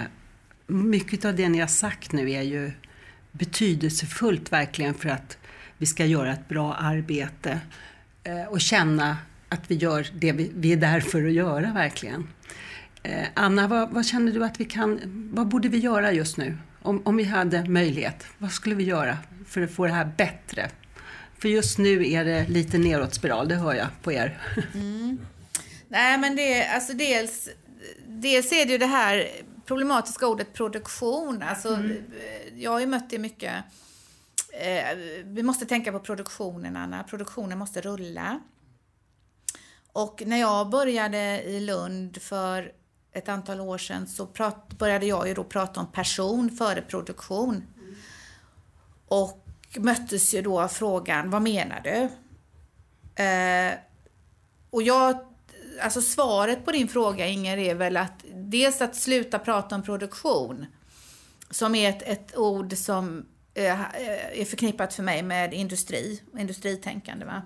mycket 0.67 1.25
av 1.25 1.35
det 1.35 1.49
ni 1.49 1.59
har 1.59 1.67
sagt 1.67 2.11
nu 2.11 2.31
är 2.31 2.41
ju 2.41 2.71
betydelsefullt 3.33 4.51
verkligen 4.51 4.93
för 4.93 5.09
att 5.09 5.37
vi 5.77 5.85
ska 5.85 6.05
göra 6.05 6.33
ett 6.33 6.47
bra 6.47 6.73
arbete 6.73 7.59
eh, 8.23 8.43
och 8.43 8.61
känna 8.61 9.17
att 9.49 9.71
vi 9.71 9.75
gör 9.75 10.07
det 10.13 10.31
vi, 10.31 10.51
vi 10.55 10.73
är 10.73 10.77
där 10.77 10.99
för 10.99 11.25
att 11.25 11.33
göra 11.33 11.73
verkligen. 11.73 12.27
Eh, 13.03 13.27
Anna, 13.33 13.67
vad, 13.67 13.89
vad, 13.89 14.05
känner 14.05 14.31
du 14.31 14.45
att 14.45 14.59
vi 14.59 14.65
kan, 14.65 14.99
vad 15.33 15.47
borde 15.47 15.69
vi 15.69 15.77
göra 15.77 16.11
just 16.11 16.37
nu? 16.37 16.57
Om, 16.81 17.01
om 17.05 17.17
vi 17.17 17.23
hade 17.23 17.69
möjlighet, 17.69 18.25
vad 18.37 18.51
skulle 18.51 18.75
vi 18.75 18.83
göra 18.83 19.17
för 19.47 19.61
att 19.61 19.71
få 19.71 19.85
det 19.85 19.93
här 19.93 20.11
bättre? 20.17 20.69
För 21.37 21.49
just 21.49 21.77
nu 21.77 22.11
är 22.11 22.25
det 22.25 22.47
lite 22.47 22.77
nedåtspiral, 22.77 23.47
det 23.47 23.55
hör 23.55 23.73
jag 23.73 23.87
på 24.01 24.11
er. 24.11 24.37
Mm. 24.73 25.17
Nej, 25.87 26.17
men 26.17 26.35
det 26.35 26.53
är 26.53 26.75
alltså 26.75 26.93
dels, 26.93 27.49
dels 28.07 28.51
är 28.51 28.65
det 28.65 28.71
ju 28.71 28.77
det 28.77 28.85
här 28.85 29.27
problematiska 29.65 30.27
ordet 30.27 30.53
produktion. 30.53 31.43
Alltså, 31.43 31.73
mm. 31.73 32.03
Jag 32.55 32.71
har 32.71 32.79
ju 32.79 32.85
mött 32.85 33.09
det 33.09 33.19
mycket. 33.19 33.63
Eh, 34.53 34.97
vi 35.23 35.43
måste 35.43 35.65
tänka 35.65 35.91
på 35.91 35.99
produktionen, 35.99 36.77
Anna. 36.77 37.03
Produktionen 37.03 37.57
måste 37.57 37.81
rulla. 37.81 38.39
Och 39.93 40.23
när 40.25 40.37
jag 40.37 40.69
började 40.69 41.43
i 41.43 41.59
Lund 41.59 42.21
för 42.21 42.71
ett 43.11 43.29
antal 43.29 43.61
år 43.61 43.77
sedan 43.77 44.07
så 44.07 44.25
prat, 44.25 44.73
började 44.77 45.05
jag 45.05 45.27
ju 45.27 45.33
då 45.33 45.43
prata 45.43 45.79
om 45.79 45.91
person 45.91 46.49
före 46.49 46.81
produktion. 46.81 47.55
Mm. 47.55 47.95
Och 49.07 49.45
möttes 49.77 50.33
ju 50.33 50.41
då 50.41 50.61
av 50.61 50.67
frågan, 50.67 51.29
vad 51.29 51.41
menar 51.41 51.81
du? 51.83 52.09
Eh, 53.23 53.73
och 54.69 54.83
jag 54.83 55.32
alltså 55.81 56.01
svaret 56.01 56.65
på 56.65 56.71
din 56.71 56.87
fråga 56.87 57.27
Inger 57.27 57.57
är 57.57 57.75
väl 57.75 57.97
att 57.97 58.25
dels 58.33 58.81
att 58.81 58.95
sluta 58.95 59.39
prata 59.39 59.75
om 59.75 59.83
produktion, 59.83 60.65
som 61.49 61.75
är 61.75 61.89
ett, 61.89 62.01
ett 62.01 62.37
ord 62.37 62.77
som 62.77 63.25
eh, 63.53 63.81
eh, 63.81 64.41
är 64.41 64.45
förknippat 64.45 64.93
för 64.93 65.03
mig 65.03 65.23
med 65.23 65.53
industri, 65.53 66.21
industritänkande. 66.37 67.25
Va? 67.25 67.41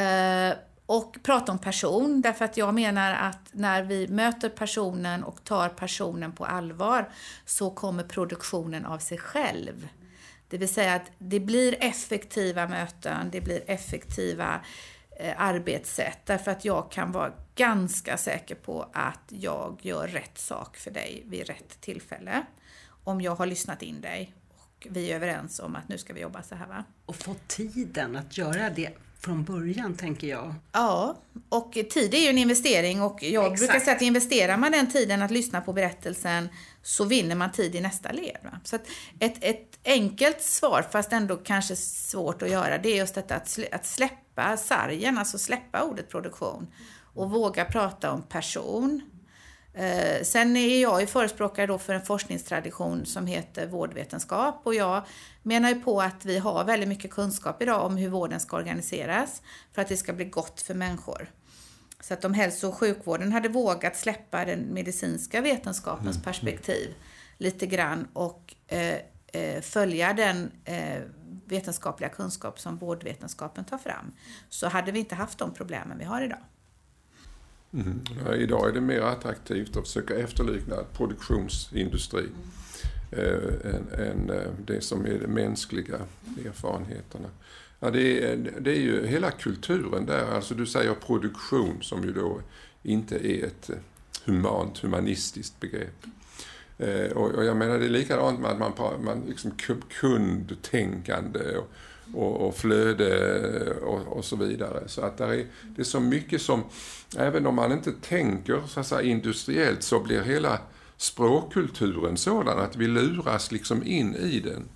Eh, 0.00 0.56
och 0.86 1.16
prata 1.22 1.52
om 1.52 1.58
person, 1.58 2.20
därför 2.20 2.44
att 2.44 2.56
jag 2.56 2.74
menar 2.74 3.12
att 3.12 3.48
när 3.52 3.82
vi 3.82 4.08
möter 4.08 4.48
personen 4.48 5.24
och 5.24 5.44
tar 5.44 5.68
personen 5.68 6.32
på 6.32 6.44
allvar 6.44 7.12
så 7.46 7.70
kommer 7.70 8.02
produktionen 8.02 8.86
av 8.86 8.98
sig 8.98 9.18
själv. 9.18 9.88
Det 10.48 10.58
vill 10.58 10.68
säga 10.68 10.94
att 10.94 11.10
det 11.18 11.40
blir 11.40 11.76
effektiva 11.80 12.68
möten, 12.68 13.30
det 13.30 13.40
blir 13.40 13.62
effektiva 13.66 14.60
Eh, 14.60 14.99
arbetssätt 15.36 16.18
därför 16.26 16.50
att 16.50 16.64
jag 16.64 16.90
kan 16.90 17.12
vara 17.12 17.32
ganska 17.54 18.16
säker 18.16 18.54
på 18.54 18.86
att 18.92 19.24
jag 19.28 19.78
gör 19.82 20.08
rätt 20.08 20.38
sak 20.38 20.76
för 20.76 20.90
dig 20.90 21.24
vid 21.26 21.46
rätt 21.46 21.80
tillfälle. 21.80 22.42
Om 23.04 23.20
jag 23.20 23.34
har 23.34 23.46
lyssnat 23.46 23.82
in 23.82 24.00
dig 24.00 24.34
och 24.48 24.86
vi 24.90 25.10
är 25.10 25.16
överens 25.16 25.60
om 25.60 25.76
att 25.76 25.88
nu 25.88 25.98
ska 25.98 26.12
vi 26.12 26.20
jobba 26.20 26.42
så 26.42 26.54
här. 26.54 26.66
Va? 26.66 26.84
Och 27.06 27.16
få 27.16 27.34
tiden 27.46 28.16
att 28.16 28.38
göra 28.38 28.70
det 28.70 28.90
från 29.20 29.44
början, 29.44 29.94
tänker 29.94 30.26
jag. 30.26 30.54
Ja, 30.72 31.16
och 31.48 31.72
tid 31.72 32.14
är 32.14 32.18
ju 32.18 32.28
en 32.28 32.38
investering 32.38 33.02
och 33.02 33.22
jag 33.22 33.52
Exakt. 33.52 33.60
brukar 33.60 33.84
säga 33.84 33.96
att 33.96 34.02
investerar 34.02 34.56
man 34.56 34.72
den 34.72 34.90
tiden 34.90 35.22
att 35.22 35.30
lyssna 35.30 35.60
på 35.60 35.72
berättelsen 35.72 36.48
så 36.82 37.04
vinner 37.04 37.34
man 37.34 37.52
tid 37.52 37.74
i 37.74 37.80
nästa 37.80 38.12
led. 38.12 38.36
Va? 38.44 38.60
Så 38.64 38.76
ett, 39.18 39.44
ett 39.44 39.78
enkelt 39.84 40.42
svar, 40.42 40.86
fast 40.90 41.12
ändå 41.12 41.36
kanske 41.36 41.76
svårt 41.76 42.42
att 42.42 42.50
göra, 42.50 42.78
det 42.78 42.88
är 42.88 42.96
just 42.96 43.14
detta 43.14 43.34
att, 43.34 43.58
att 43.72 43.86
släppa 43.86 44.19
sargen, 44.56 45.18
alltså 45.18 45.38
släppa 45.38 45.84
ordet 45.84 46.08
produktion 46.08 46.66
och 47.14 47.30
våga 47.30 47.64
prata 47.64 48.12
om 48.12 48.22
person. 48.22 49.02
Eh, 49.74 50.22
sen 50.22 50.56
är 50.56 50.82
jag 50.82 51.00
ju 51.00 51.06
förespråkare 51.06 51.66
då 51.66 51.78
för 51.78 51.94
en 51.94 52.02
forskningstradition 52.02 53.06
som 53.06 53.26
heter 53.26 53.66
vårdvetenskap 53.66 54.60
och 54.64 54.74
jag 54.74 55.02
menar 55.42 55.68
ju 55.68 55.80
på 55.80 56.00
att 56.02 56.24
vi 56.24 56.38
har 56.38 56.64
väldigt 56.64 56.88
mycket 56.88 57.10
kunskap 57.10 57.62
idag 57.62 57.86
om 57.86 57.96
hur 57.96 58.08
vården 58.08 58.40
ska 58.40 58.56
organiseras 58.56 59.42
för 59.72 59.82
att 59.82 59.88
det 59.88 59.96
ska 59.96 60.12
bli 60.12 60.24
gott 60.24 60.60
för 60.60 60.74
människor. 60.74 61.30
Så 62.00 62.14
att 62.14 62.24
om 62.24 62.34
hälso 62.34 62.68
och 62.68 62.74
sjukvården 62.74 63.32
hade 63.32 63.48
vågat 63.48 63.96
släppa 63.96 64.44
den 64.44 64.60
medicinska 64.60 65.40
vetenskapens 65.40 66.16
mm. 66.16 66.24
perspektiv 66.24 66.94
lite 67.38 67.66
grann 67.66 68.08
och 68.12 68.54
eh, 68.66 68.96
eh, 69.32 69.60
följa 69.60 70.12
den 70.12 70.52
eh, 70.64 71.02
vetenskapliga 71.52 72.10
kunskap 72.10 72.60
som 72.60 72.76
vårdvetenskapen 72.76 73.64
tar 73.64 73.78
fram 73.78 74.12
så 74.48 74.68
hade 74.68 74.92
vi 74.92 74.98
inte 74.98 75.14
haft 75.14 75.38
de 75.38 75.54
problemen 75.54 75.98
vi 75.98 76.04
har 76.04 76.22
idag. 76.22 76.38
Mm. 77.72 78.00
Ja, 78.24 78.34
idag 78.34 78.68
är 78.68 78.72
det 78.72 78.80
mer 78.80 79.00
attraktivt 79.00 79.76
att 79.76 79.86
försöka 79.86 80.18
efterlikna 80.18 80.76
produktionsindustri 80.96 82.26
mm. 83.12 83.24
än, 83.64 83.88
än 84.00 84.30
eh, 84.30 84.50
det 84.66 84.80
som 84.80 85.06
är 85.06 85.18
de 85.18 85.26
mänskliga 85.26 85.98
erfarenheterna. 86.46 87.28
Ja, 87.80 87.90
det, 87.90 88.24
är, 88.24 88.36
det 88.60 88.70
är 88.70 88.80
ju 88.80 89.06
hela 89.06 89.30
kulturen 89.30 90.06
där, 90.06 90.34
alltså 90.34 90.54
du 90.54 90.66
säger 90.66 90.94
produktion 90.94 91.82
som 91.82 92.04
ju 92.04 92.12
då 92.12 92.40
inte 92.82 93.26
är 93.26 93.46
ett 93.46 93.70
humant, 94.24 94.78
humanistiskt 94.78 95.60
begrepp. 95.60 96.06
Eh, 96.80 97.12
och, 97.12 97.30
och, 97.30 97.44
jag 97.44 97.56
menar 97.56 97.78
det 97.78 97.84
är 97.84 97.90
likadant 97.90 98.40
med 98.40 98.50
att 98.50 98.58
man, 98.58 99.04
man 99.04 99.22
liksom 99.28 99.52
kundtänkande 100.00 101.56
och, 101.56 101.70
och, 102.14 102.48
och 102.48 102.56
flöde 102.56 103.74
och, 103.74 104.16
och, 104.16 104.24
så 104.24 104.36
vidare. 104.36 104.88
Så 104.88 105.02
att 105.02 105.20
är, 105.20 105.46
det 105.76 105.82
är 105.82 105.84
så 105.84 106.00
mycket 106.00 106.42
som, 106.42 106.64
även 107.16 107.46
om 107.46 107.54
man 107.54 107.72
inte 107.72 107.92
tänker 107.92 108.62
så 108.66 108.80
att 108.80 108.86
säga, 108.86 109.02
industriellt 109.02 109.82
så 109.82 110.00
blir 110.00 110.22
hela 110.22 110.58
språkkulturen 110.96 112.16
sådan 112.16 112.58
att 112.58 112.76
vi 112.76 112.86
luras 112.86 113.52
liksom 113.52 113.82
in 113.84 114.14
i 114.14 114.40
den. 114.40 114.68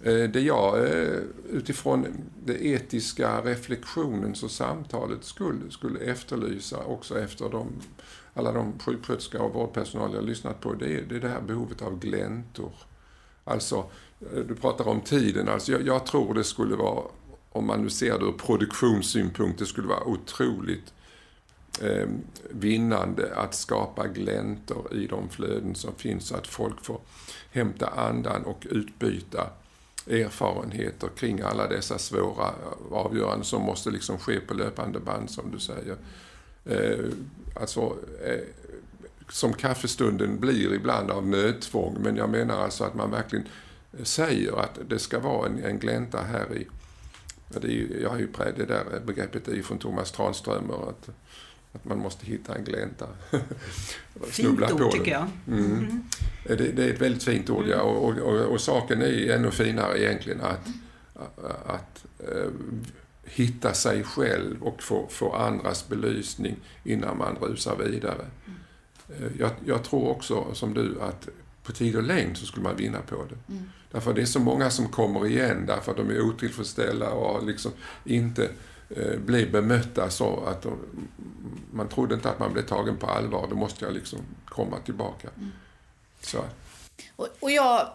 Eh, 0.00 0.30
det 0.30 0.40
jag 0.40 0.78
eh, 0.78 1.18
utifrån 1.50 2.06
det 2.44 2.66
etiska 2.66 3.40
reflektionens 3.40 4.42
och 4.42 4.50
samtalets 4.50 5.28
skull 5.28 5.70
skulle 5.70 6.00
efterlysa 6.00 6.78
också 6.78 7.20
efter 7.20 7.48
de, 7.48 7.68
alla 8.34 8.52
de 8.52 8.78
sjuksköterskor 8.78 9.40
och 9.40 9.54
vårdpersonal 9.54 10.14
jag 10.14 10.24
lyssnat 10.24 10.60
på, 10.60 10.72
det 10.74 10.86
är, 10.86 11.02
det 11.02 11.16
är 11.16 11.20
det 11.20 11.28
här 11.28 11.40
behovet 11.40 11.82
av 11.82 11.98
gläntor. 11.98 12.72
Alltså, 13.44 13.76
eh, 14.20 14.38
du 14.48 14.54
pratar 14.54 14.88
om 14.88 15.00
tiden. 15.00 15.48
Alltså 15.48 15.72
jag, 15.72 15.86
jag 15.86 16.06
tror 16.06 16.34
det 16.34 16.44
skulle 16.44 16.76
vara, 16.76 17.04
om 17.52 17.66
man 17.66 17.82
nu 17.82 17.90
ser 17.90 18.18
det 18.18 18.24
ur 18.24 18.32
produktionssynpunkt, 18.32 19.58
det 19.58 19.66
skulle 19.66 19.88
vara 19.88 20.04
otroligt 20.04 20.92
eh, 21.82 22.08
vinnande 22.50 23.34
att 23.36 23.54
skapa 23.54 24.06
gläntor 24.06 24.94
i 24.94 25.06
de 25.06 25.28
flöden 25.28 25.74
som 25.74 25.94
finns 25.94 26.26
så 26.26 26.36
att 26.36 26.46
folk 26.46 26.84
får 26.84 27.00
hämta 27.50 27.86
andan 27.86 28.44
och 28.44 28.66
utbyta 28.70 29.50
erfarenheter 30.06 31.08
kring 31.16 31.40
alla 31.40 31.66
dessa 31.66 31.98
svåra 31.98 32.50
avgöranden 32.90 33.44
som 33.44 33.62
måste 33.62 33.90
liksom 33.90 34.18
ske 34.18 34.40
på 34.40 34.54
löpande 34.54 35.00
band 35.00 35.30
som 35.30 35.50
du 35.50 35.58
säger. 35.58 35.96
Eh, 36.64 37.04
alltså, 37.54 37.96
eh, 38.24 38.40
som 39.28 39.52
kaffestunden 39.52 40.40
blir 40.40 40.74
ibland 40.74 41.10
av 41.10 41.26
nödtvång, 41.26 41.96
men 42.00 42.16
jag 42.16 42.30
menar 42.30 42.62
alltså 42.62 42.84
att 42.84 42.94
man 42.94 43.10
verkligen 43.10 43.48
säger 44.02 44.60
att 44.60 44.78
det 44.88 44.98
ska 44.98 45.18
vara 45.18 45.46
en, 45.46 45.64
en 45.64 45.78
glänta 45.78 46.22
här 46.22 46.56
i. 46.56 46.66
Det 47.48 47.68
är, 47.68 48.02
jag 48.02 48.10
har 48.10 48.18
ju 48.18 48.28
det 48.56 48.64
där 48.64 48.84
begreppet 49.06 49.48
är 49.48 49.62
från 49.62 49.78
Thomas 49.78 50.12
Tranströmer, 50.12 50.88
att 50.88 51.10
att 51.74 51.84
man 51.84 51.98
måste 51.98 52.26
hitta 52.26 52.54
en 52.54 52.64
glänta. 52.64 53.06
fint 54.26 54.72
ord 54.72 54.92
tycker 54.92 55.10
jag. 55.12 55.26
Mm. 55.46 55.64
Mm. 55.64 56.04
Det, 56.46 56.56
det, 56.56 56.84
är 56.84 56.92
ett 56.92 57.00
väldigt 57.00 57.22
fint 57.22 57.50
ord, 57.50 57.66
ja. 57.66 57.82
Och, 57.82 58.04
och, 58.04 58.18
och, 58.18 58.40
och, 58.40 58.60
saken 58.60 59.02
är 59.02 59.30
ännu 59.30 59.50
finare 59.50 60.02
egentligen 60.02 60.40
att, 60.40 60.68
att, 61.14 61.44
att 61.66 62.04
hitta 63.26 63.74
sig 63.74 64.04
själv 64.04 64.62
och 64.62 64.82
få, 64.82 65.06
få 65.10 65.32
andras 65.32 65.88
belysning 65.88 66.56
innan 66.84 67.18
man 67.18 67.36
rusar 67.36 67.76
vidare. 67.76 68.26
Uh, 69.20 69.28
jag, 69.38 69.50
jag, 69.64 69.84
tror 69.84 70.08
också, 70.08 70.54
som 70.54 70.74
du, 70.74 71.00
att 71.00 71.28
på 71.62 71.72
tid 71.72 71.96
och 71.96 72.02
längd 72.02 72.36
så 72.36 72.46
skulle 72.46 72.64
man 72.64 72.76
vinna 72.76 72.98
på 73.00 73.16
det. 73.16 73.52
Mm. 73.52 73.70
Därför 73.90 74.14
det 74.14 74.22
är 74.22 74.26
så 74.26 74.40
många 74.40 74.70
som 74.70 74.88
kommer 74.88 75.26
igen 75.26 75.64
därför 75.66 75.90
att 75.90 75.96
de 75.96 76.10
är 76.10 76.20
otillfredsställda 76.20 77.10
och 77.10 77.46
liksom 77.46 77.72
inte 78.04 78.50
Eh, 78.96 79.18
blev 79.18 79.52
bemötta 79.52 80.10
så 80.10 80.44
att 80.46 80.62
de, 80.62 80.78
man 81.72 81.88
trodde 81.88 82.14
inte 82.14 82.30
att 82.30 82.38
man 82.38 82.52
blev 82.52 82.62
tagen 82.62 82.96
på 82.96 83.06
allvar. 83.06 83.46
Då 83.50 83.56
måste 83.56 83.84
jag 83.84 83.94
liksom 83.94 84.18
komma 84.44 84.78
tillbaka. 84.78 85.28
Mm. 85.36 85.50
Så. 86.20 86.44
Och, 87.16 87.28
och 87.40 87.50
jag, 87.50 87.88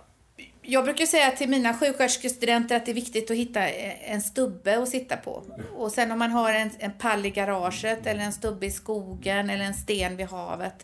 jag 0.69 0.83
brukar 0.83 1.05
säga 1.05 1.31
till 1.31 1.49
mina 1.49 1.73
sjuksköterskestudenter 1.73 2.75
att 2.75 2.85
det 2.85 2.91
är 2.91 2.95
viktigt 2.95 3.31
att 3.31 3.37
hitta 3.37 3.69
en 3.69 4.21
stubbe 4.21 4.81
att 4.81 4.89
sitta 4.89 5.17
på. 5.17 5.43
Och 5.75 5.91
sen 5.91 6.11
om 6.11 6.19
man 6.19 6.31
har 6.31 6.53
en, 6.53 6.69
en 6.79 6.91
pall 6.91 7.25
i 7.25 7.29
garaget 7.29 8.05
eller 8.05 8.21
en 8.21 8.33
stubbe 8.33 8.65
i 8.65 8.71
skogen 8.71 9.49
eller 9.49 9.65
en 9.65 9.73
sten 9.73 10.17
vid 10.17 10.27
havet. 10.27 10.83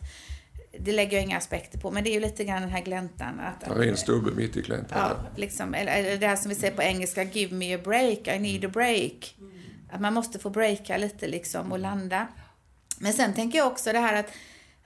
Det 0.78 0.92
lägger 0.92 1.16
jag 1.16 1.24
inga 1.24 1.36
aspekter 1.36 1.78
på, 1.78 1.90
men 1.90 2.04
det 2.04 2.10
är 2.10 2.14
ju 2.14 2.20
lite 2.20 2.44
grann 2.44 2.62
den 2.62 2.70
här 2.70 2.82
gläntan. 2.82 3.40
Att, 3.40 3.64
att, 3.64 3.78
en 3.78 3.96
stubbe 3.96 4.30
mitt 4.30 4.56
i 4.56 4.62
gläntan. 4.62 4.98
Ja, 4.98 5.16
liksom, 5.36 5.74
eller, 5.74 6.18
det 6.18 6.26
här 6.26 6.36
som 6.36 6.48
vi 6.48 6.54
säger 6.54 6.76
på 6.76 6.82
engelska, 6.82 7.22
give 7.22 7.54
me 7.54 7.74
a 7.74 7.78
break, 7.84 8.28
I 8.28 8.38
need 8.38 8.64
a 8.64 8.68
break. 8.72 9.36
Att 9.90 10.00
man 10.00 10.14
måste 10.14 10.38
få 10.38 10.50
breaka 10.50 10.96
lite 10.96 11.28
liksom 11.28 11.72
och 11.72 11.78
landa. 11.78 12.26
Men 12.98 13.12
sen 13.12 13.34
tänker 13.34 13.58
jag 13.58 13.66
också 13.66 13.92
det 13.92 13.98
här 13.98 14.20
att, 14.20 14.32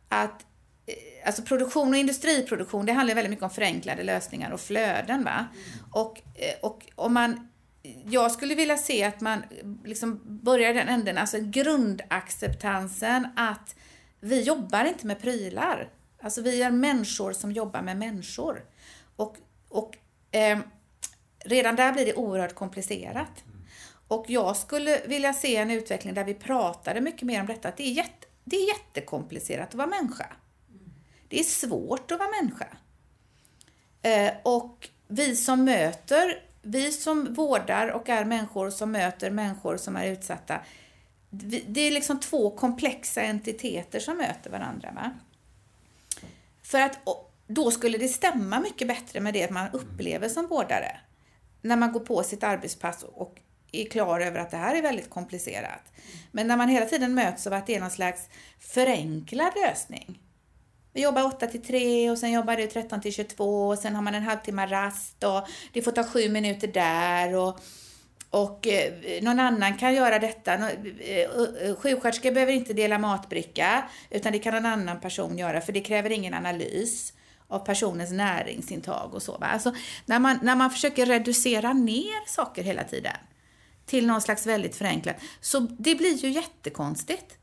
att 0.08 0.42
eh, 0.42 0.49
Eh, 0.90 1.26
alltså 1.26 1.42
produktion 1.42 1.88
och 1.88 1.96
industriproduktion, 1.96 2.86
det 2.86 2.92
handlar 2.92 3.14
väldigt 3.14 3.30
mycket 3.30 3.44
om 3.44 3.50
förenklade 3.50 4.02
lösningar 4.02 4.50
och 4.50 4.60
flöden. 4.60 5.24
Va? 5.24 5.46
Och, 5.92 6.22
eh, 6.34 6.54
och 6.62 6.86
om 6.94 7.14
man, 7.14 7.48
jag 8.04 8.32
skulle 8.32 8.54
vilja 8.54 8.76
se 8.76 9.04
att 9.04 9.20
man 9.20 9.42
liksom 9.84 10.20
börjar 10.24 10.74
den 10.74 10.88
änden, 10.88 11.18
alltså 11.18 11.38
grundacceptansen 11.40 13.26
att 13.36 13.74
vi 14.20 14.40
jobbar 14.40 14.84
inte 14.84 15.06
med 15.06 15.20
prylar. 15.20 15.88
Alltså 16.22 16.42
vi 16.42 16.62
är 16.62 16.70
människor 16.70 17.32
som 17.32 17.52
jobbar 17.52 17.82
med 17.82 17.96
människor. 17.96 18.64
Och, 19.16 19.36
och 19.68 19.96
eh, 20.30 20.58
redan 21.44 21.76
där 21.76 21.92
blir 21.92 22.06
det 22.06 22.14
oerhört 22.14 22.54
komplicerat. 22.54 23.44
Och 24.08 24.24
jag 24.28 24.56
skulle 24.56 25.00
vilja 25.06 25.32
se 25.32 25.56
en 25.56 25.70
utveckling 25.70 26.14
där 26.14 26.24
vi 26.24 26.34
pratade 26.34 27.00
mycket 27.00 27.22
mer 27.22 27.40
om 27.40 27.46
detta, 27.46 27.68
att 27.68 27.76
det 27.76 27.82
är, 27.82 27.92
jätte, 27.92 28.26
det 28.44 28.56
är 28.56 28.68
jättekomplicerat 28.68 29.68
att 29.68 29.74
vara 29.74 29.86
människa. 29.86 30.26
Det 31.30 31.40
är 31.40 31.44
svårt 31.44 32.10
att 32.10 32.18
vara 32.18 32.30
människa. 32.42 32.66
Eh, 34.02 34.32
och 34.42 34.88
vi 35.08 35.36
som 35.36 35.64
möter, 35.64 36.42
vi 36.62 36.92
som 36.92 37.34
vårdar 37.34 37.88
och 37.88 38.08
är 38.08 38.24
människor 38.24 38.70
som 38.70 38.92
möter 38.92 39.30
människor 39.30 39.76
som 39.76 39.96
är 39.96 40.06
utsatta, 40.06 40.60
det 41.66 41.80
är 41.80 41.90
liksom 41.90 42.20
två 42.20 42.50
komplexa 42.50 43.22
entiteter 43.22 44.00
som 44.00 44.16
möter 44.16 44.50
varandra. 44.50 44.92
Va? 44.94 45.10
För 46.62 46.80
att 46.80 46.98
då 47.46 47.70
skulle 47.70 47.98
det 47.98 48.08
stämma 48.08 48.60
mycket 48.60 48.88
bättre 48.88 49.20
med 49.20 49.34
det 49.34 49.50
man 49.50 49.68
upplever 49.72 50.28
som 50.28 50.46
vårdare. 50.46 50.96
När 51.62 51.76
man 51.76 51.92
går 51.92 52.00
på 52.00 52.22
sitt 52.22 52.42
arbetspass 52.42 53.02
och 53.02 53.40
är 53.72 53.84
klar 53.84 54.20
över 54.20 54.38
att 54.38 54.50
det 54.50 54.56
här 54.56 54.74
är 54.74 54.82
väldigt 54.82 55.10
komplicerat. 55.10 55.92
Men 56.30 56.46
när 56.46 56.56
man 56.56 56.68
hela 56.68 56.86
tiden 56.86 57.14
möts 57.14 57.46
av 57.46 57.52
att 57.52 57.66
det 57.66 57.74
är 57.74 57.80
någon 57.80 57.90
slags 57.90 58.28
förenklad 58.58 59.52
lösning. 59.66 60.18
Vi 60.92 61.02
jobbar 61.02 61.22
8 61.22 61.46
till 61.46 61.62
3 61.62 62.10
och 62.10 62.18
sen 62.18 62.32
jobbar 62.32 62.56
du 62.56 62.66
13 62.66 63.00
till 63.00 63.12
22 63.12 63.68
och 63.68 63.78
sen 63.78 63.94
har 63.94 64.02
man 64.02 64.14
en 64.14 64.22
halvtimme 64.22 64.66
rast 64.66 65.24
och 65.24 65.48
det 65.72 65.82
får 65.82 65.92
ta 65.92 66.04
7 66.04 66.28
minuter 66.28 66.68
där 66.68 67.36
och, 67.36 67.60
och 68.30 68.66
eh, 68.66 69.22
någon 69.22 69.40
annan 69.40 69.76
kan 69.76 69.94
göra 69.94 70.18
detta. 70.18 70.54
Eh, 70.54 71.20
eh, 71.20 71.76
sjuksköterskor 71.76 72.30
behöver 72.32 72.52
inte 72.52 72.72
dela 72.72 72.98
matbricka 72.98 73.84
utan 74.10 74.32
det 74.32 74.38
kan 74.38 74.54
någon 74.54 74.66
annan 74.66 75.00
person 75.00 75.38
göra 75.38 75.60
för 75.60 75.72
det 75.72 75.80
kräver 75.80 76.10
ingen 76.10 76.34
analys 76.34 77.12
av 77.48 77.58
personens 77.58 78.10
näringsintag 78.10 79.14
och 79.14 79.22
så. 79.22 79.38
Va? 79.38 79.46
Alltså, 79.46 79.74
när, 80.06 80.18
man, 80.18 80.38
när 80.42 80.56
man 80.56 80.70
försöker 80.70 81.06
reducera 81.06 81.72
ner 81.72 82.28
saker 82.28 82.62
hela 82.62 82.84
tiden 82.84 83.16
till 83.86 84.06
någon 84.06 84.20
slags 84.20 84.46
väldigt 84.46 84.76
förenklat. 84.76 85.16
Så 85.40 85.60
det 85.60 85.94
blir 85.94 86.16
ju 86.16 86.30
jättekonstigt. 86.30 87.39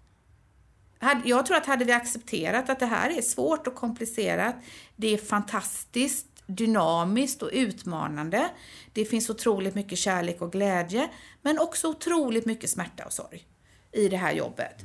Jag 1.23 1.45
tror 1.45 1.57
att 1.57 1.65
hade 1.65 1.85
vi 1.85 1.91
accepterat 1.91 2.69
att 2.69 2.79
det 2.79 2.85
här 2.85 3.17
är 3.17 3.21
svårt 3.21 3.67
och 3.67 3.75
komplicerat, 3.75 4.55
det 4.95 5.13
är 5.13 5.17
fantastiskt, 5.17 6.27
dynamiskt 6.47 7.41
och 7.41 7.49
utmanande. 7.53 8.49
Det 8.93 9.05
finns 9.05 9.29
otroligt 9.29 9.75
mycket 9.75 9.99
kärlek 9.99 10.41
och 10.41 10.51
glädje, 10.51 11.09
men 11.41 11.59
också 11.59 11.89
otroligt 11.89 12.45
mycket 12.45 12.69
smärta 12.69 13.05
och 13.05 13.13
sorg 13.13 13.47
i 13.91 14.09
det 14.09 14.17
här 14.17 14.33
jobbet. 14.33 14.83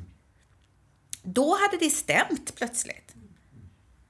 Då 1.22 1.56
hade 1.56 1.84
det 1.84 1.90
stämt 1.90 2.54
plötsligt. 2.54 3.14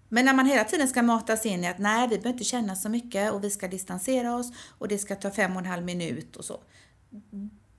Men 0.08 0.24
när 0.24 0.34
man 0.34 0.46
hela 0.46 0.64
tiden 0.64 0.88
ska 0.88 1.02
matas 1.02 1.46
in 1.46 1.64
i 1.64 1.68
att 1.68 1.78
nej, 1.78 2.08
vi 2.08 2.16
behöver 2.16 2.30
inte 2.30 2.44
känna 2.44 2.76
så 2.76 2.88
mycket 2.88 3.32
och 3.32 3.44
vi 3.44 3.50
ska 3.50 3.68
distansera 3.68 4.36
oss 4.36 4.52
och 4.78 4.88
det 4.88 4.98
ska 4.98 5.16
ta 5.16 5.30
fem 5.30 5.52
och 5.52 5.58
en 5.58 5.66
halv 5.66 5.84
minut 5.84 6.36
och 6.36 6.44
så 6.44 6.60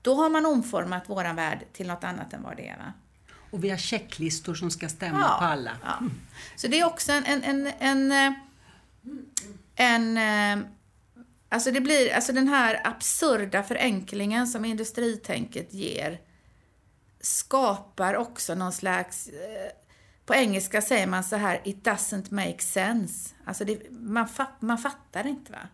då 0.02 0.14
har 0.14 0.30
man 0.30 0.46
omformat 0.46 1.08
våran 1.08 1.36
värld 1.36 1.66
till 1.72 1.86
något 1.86 2.04
annat 2.04 2.32
än 2.32 2.42
vad 2.42 2.56
det 2.56 2.68
är. 2.68 2.76
Va? 2.76 2.92
Och 3.54 3.64
vi 3.64 3.70
har 3.70 3.76
checklistor 3.76 4.54
som 4.54 4.70
ska 4.70 4.88
stämma 4.88 5.20
ja, 5.20 5.36
på 5.38 5.44
alla. 5.44 5.70
Ja. 5.84 5.98
Så 6.56 6.68
det 6.68 6.80
är 6.80 6.86
också 6.86 7.12
en, 7.12 7.24
en, 7.24 7.42
en, 7.42 7.66
en, 7.66 8.12
en, 9.76 10.16
en 10.16 10.66
Alltså 11.48 11.70
det 11.70 11.80
blir, 11.80 12.14
alltså 12.14 12.32
den 12.32 12.48
här 12.48 12.80
absurda 12.84 13.62
förenklingen 13.62 14.46
som 14.46 14.64
industritänket 14.64 15.74
ger 15.74 16.20
skapar 17.20 18.14
också 18.14 18.54
någon 18.54 18.72
slags, 18.72 19.28
eh, 19.28 19.72
på 20.26 20.34
engelska 20.34 20.82
säger 20.82 21.06
man 21.06 21.24
så 21.24 21.36
här, 21.36 21.60
it 21.64 21.86
doesn't 21.86 22.34
make 22.34 22.58
sense. 22.58 23.34
Alltså 23.44 23.64
det, 23.64 23.90
man, 23.90 24.28
man 24.60 24.78
fattar 24.78 25.26
inte 25.26 25.52
va. 25.52 25.68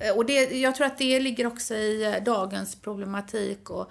Eh, 0.00 0.16
och 0.16 0.26
det, 0.26 0.60
jag 0.60 0.74
tror 0.74 0.86
att 0.86 0.98
det 0.98 1.20
ligger 1.20 1.46
också 1.46 1.74
i 1.74 2.04
eh, 2.04 2.24
dagens 2.24 2.76
problematik 2.76 3.70
och 3.70 3.90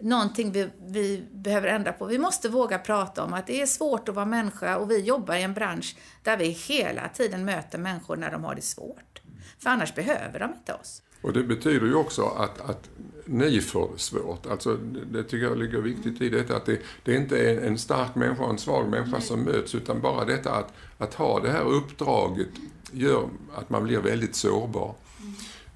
någonting 0.00 0.52
vi, 0.52 0.68
vi 0.86 1.26
behöver 1.32 1.68
ändra 1.68 1.92
på. 1.92 2.06
Vi 2.06 2.18
måste 2.18 2.48
våga 2.48 2.78
prata 2.78 3.24
om 3.24 3.34
att 3.34 3.46
det 3.46 3.62
är 3.62 3.66
svårt 3.66 4.08
att 4.08 4.14
vara 4.14 4.26
människa 4.26 4.76
och 4.76 4.90
vi 4.90 5.00
jobbar 5.00 5.34
i 5.34 5.42
en 5.42 5.54
bransch 5.54 5.96
där 6.22 6.36
vi 6.36 6.44
hela 6.44 7.08
tiden 7.08 7.44
möter 7.44 7.78
människor 7.78 8.16
när 8.16 8.30
de 8.30 8.44
har 8.44 8.54
det 8.54 8.62
svårt. 8.62 9.20
För 9.58 9.70
annars 9.70 9.94
behöver 9.94 10.38
de 10.38 10.50
inte 10.52 10.74
oss. 10.74 11.02
Och 11.22 11.32
det 11.32 11.42
betyder 11.42 11.86
ju 11.86 11.94
också 11.94 12.22
att, 12.22 12.70
att 12.70 12.90
ni 13.24 13.60
får 13.60 13.90
svårt. 13.96 14.46
Alltså, 14.46 14.76
det 15.12 15.22
tycker 15.22 15.46
jag 15.46 15.58
ligger 15.58 15.78
viktigt 15.78 16.20
i 16.20 16.28
detta 16.28 16.56
att 16.56 16.66
det, 16.66 16.78
det 17.04 17.12
är 17.14 17.16
inte 17.16 17.38
är 17.38 17.60
en 17.66 17.78
stark 17.78 18.14
människa 18.14 18.44
och 18.44 18.50
en 18.50 18.58
svag 18.58 18.88
människa 18.88 19.12
Nej. 19.12 19.22
som 19.22 19.42
möts 19.42 19.74
utan 19.74 20.00
bara 20.00 20.24
detta 20.24 20.52
att, 20.52 20.72
att 20.98 21.14
ha 21.14 21.40
det 21.40 21.50
här 21.50 21.64
uppdraget 21.64 22.48
gör 22.92 23.28
att 23.54 23.70
man 23.70 23.84
blir 23.84 23.98
väldigt 23.98 24.34
sårbar. 24.34 24.94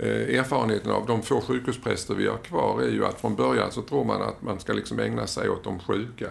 Eh, 0.03 0.39
erfarenheten 0.39 0.91
av 0.91 1.07
de 1.07 1.23
få 1.23 1.41
sjukhuspräster 1.41 2.15
vi 2.15 2.27
har 2.27 2.37
kvar 2.37 2.83
är 2.83 2.89
ju 2.89 3.07
att 3.07 3.21
från 3.21 3.37
början 3.37 3.73
så 3.73 3.83
tror 3.83 4.05
man 4.05 4.23
att 4.23 4.43
man 4.43 4.61
ska 4.61 4.73
liksom 4.73 4.99
ägna 4.99 5.27
sig 5.27 5.49
åt 5.49 5.65
de 5.65 5.79
sjuka. 5.79 6.29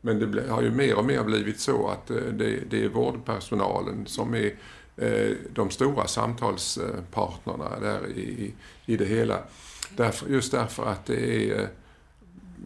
Men 0.00 0.32
det 0.32 0.48
har 0.48 0.62
ju 0.62 0.70
mer 0.70 0.98
och 0.98 1.04
mer 1.04 1.24
blivit 1.24 1.60
så 1.60 1.88
att 1.88 2.10
eh, 2.10 2.16
det, 2.16 2.70
det 2.70 2.84
är 2.84 2.88
vårdpersonalen 2.88 4.06
som 4.06 4.34
är 4.34 4.54
eh, 4.96 5.36
de 5.54 5.70
stora 5.70 6.06
samtalspartnerna 6.06 7.80
där 7.80 8.08
i, 8.08 8.54
i 8.86 8.96
det 8.96 9.04
hela. 9.04 9.38
Därför, 9.96 10.28
just 10.28 10.52
därför 10.52 10.86
att 10.86 11.06
det 11.06 11.50
är 11.50 11.68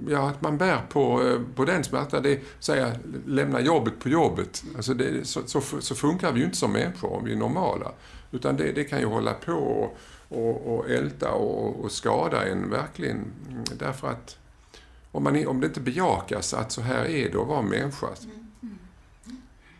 ja, 0.09 0.29
att 0.29 0.43
man 0.43 0.59
bär 0.59 0.81
på, 0.89 1.23
eh, 1.23 1.41
på 1.55 1.65
den 1.65 1.85
smärtan. 1.85 2.23
Det 2.23 2.33
är 2.33 2.41
säga, 2.59 2.93
lämna 3.27 3.61
jobbet 3.61 3.99
på 4.01 4.09
jobbet. 4.09 4.65
Alltså 4.77 4.95
det, 4.95 5.27
så, 5.27 5.41
så, 5.47 5.61
så, 5.61 5.95
funkar 5.95 6.33
vi 6.33 6.41
ju 6.41 6.45
inte 6.45 6.57
som 6.57 6.73
människor 6.73 7.13
om 7.13 7.25
vi 7.25 7.33
är 7.33 7.37
normala. 7.37 7.93
Utan 8.31 8.57
det, 8.57 8.73
det 8.73 8.85
kan 8.85 9.01
ju 9.01 9.07
hålla 9.07 9.35
på 9.35 9.53
och, 9.53 9.99
och, 10.29 10.79
och 10.79 10.91
älta 10.91 11.33
och, 11.33 11.85
och 11.85 11.93
skada 11.93 12.47
en 12.47 12.71
verkligen. 12.71 13.25
Därför 13.79 14.09
att 14.09 14.39
om, 15.13 15.25
man, 15.25 15.47
om 15.47 15.61
det 15.61 15.67
inte 15.67 15.81
bejakas 15.81 16.55
att 16.55 16.73
så 16.73 16.81
här 16.81 17.05
är 17.05 17.31
det 17.33 17.41
att 17.41 17.49
vara 17.49 17.63
människa. 17.63 18.07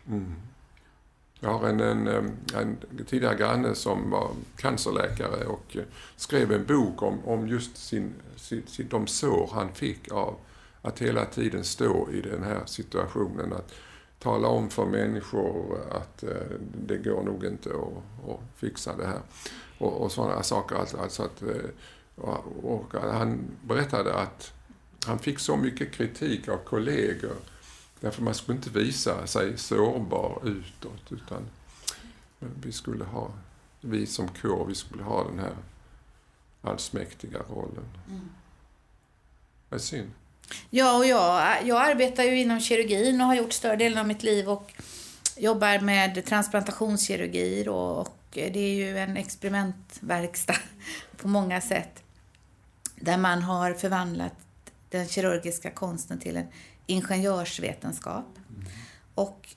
Mm. 0.07 0.35
Jag 1.39 1.49
har 1.49 1.67
en, 1.69 1.79
en, 1.79 2.07
en, 2.55 2.77
tidigare 3.07 3.35
granne 3.35 3.75
som 3.75 4.09
var 4.09 4.31
cancerläkare 4.55 5.45
och 5.45 5.77
eh, 5.77 5.83
skrev 6.15 6.51
en 6.51 6.65
bok 6.65 7.01
om, 7.01 7.25
om 7.25 7.47
just 7.47 7.77
sin, 7.77 8.13
sin, 8.35 8.63
sin, 8.67 8.87
de 8.89 9.07
sår 9.07 9.49
han 9.53 9.73
fick 9.73 10.11
av 10.11 10.35
att 10.81 10.99
hela 10.99 11.25
tiden 11.25 11.63
stå 11.63 12.09
i 12.11 12.21
den 12.21 12.43
här 12.43 12.61
situationen. 12.65 13.53
Att 13.53 13.73
tala 14.19 14.47
om 14.47 14.69
för 14.69 14.85
människor 14.85 15.77
att 15.91 16.23
eh, 16.23 16.29
det 16.85 16.97
går 16.97 17.23
nog 17.23 17.45
inte 17.45 17.69
att, 17.69 18.29
att 18.29 18.39
fixa 18.55 18.95
det 18.95 19.05
här. 19.05 19.21
Och, 19.77 20.01
och 20.01 20.11
sådana 20.11 20.43
saker. 20.43 20.75
Alltså, 20.75 20.97
alltså 20.97 21.23
att, 21.23 21.41
eh, 21.41 21.69
och, 22.15 22.45
och 22.63 22.93
han 22.93 23.39
berättade 23.61 24.13
att 24.13 24.53
han 25.05 25.19
fick 25.19 25.39
så 25.39 25.57
mycket 25.57 25.91
kritik 25.91 26.47
av 26.47 26.57
kollegor 26.57 27.35
Därför 27.99 28.21
man 28.21 28.33
skulle 28.33 28.55
inte 28.55 28.69
visa 28.69 29.27
sig 29.27 29.57
sårbar 29.57 30.41
utåt 30.45 31.11
utan 31.11 31.49
vi 32.39 32.71
skulle 32.71 33.03
ha, 33.03 33.31
vi 33.81 34.07
som 34.07 34.27
kår, 34.27 34.65
vi 34.65 34.75
skulle 34.75 35.03
ha 35.03 35.23
den 35.23 35.39
här 35.39 35.53
allsmäktiga 36.61 37.39
rollen. 37.39 37.85
Mm. 38.07 38.29
Det 39.69 39.75
är 39.75 39.79
synd. 39.79 40.11
Ja, 40.69 40.97
och 40.97 41.05
jag, 41.05 41.57
jag 41.67 41.77
arbetar 41.77 42.23
ju 42.23 42.39
inom 42.39 42.59
kirurgin 42.59 43.21
och 43.21 43.27
har 43.27 43.35
gjort 43.35 43.53
större 43.53 43.75
delen 43.75 43.97
av 43.97 44.07
mitt 44.07 44.23
liv 44.23 44.49
och 44.49 44.73
jobbar 45.37 45.79
med 45.79 46.25
transplantationskirurgi 46.25 47.67
och, 47.67 47.99
och 47.99 48.17
det 48.31 48.59
är 48.59 48.73
ju 48.73 48.97
en 48.97 49.17
experimentverkstad 49.17 50.55
på 51.17 51.27
många 51.27 51.61
sätt. 51.61 52.03
Där 52.95 53.17
man 53.17 53.41
har 53.41 53.73
förvandlat 53.73 54.33
den 54.89 55.07
kirurgiska 55.07 55.71
konsten 55.71 56.19
till 56.19 56.37
en 56.37 56.47
ingenjörsvetenskap. 56.89 58.25
Mm. 58.49 58.65
Och 59.15 59.49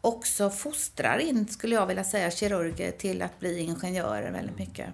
också 0.00 0.50
fostrar 0.50 1.18
in, 1.18 1.48
skulle 1.48 1.74
jag 1.74 1.86
vilja 1.86 2.04
säga, 2.04 2.30
kirurger 2.30 2.90
till 2.90 3.22
att 3.22 3.40
bli 3.40 3.60
ingenjörer 3.60 4.32
väldigt 4.32 4.58
mycket. 4.58 4.88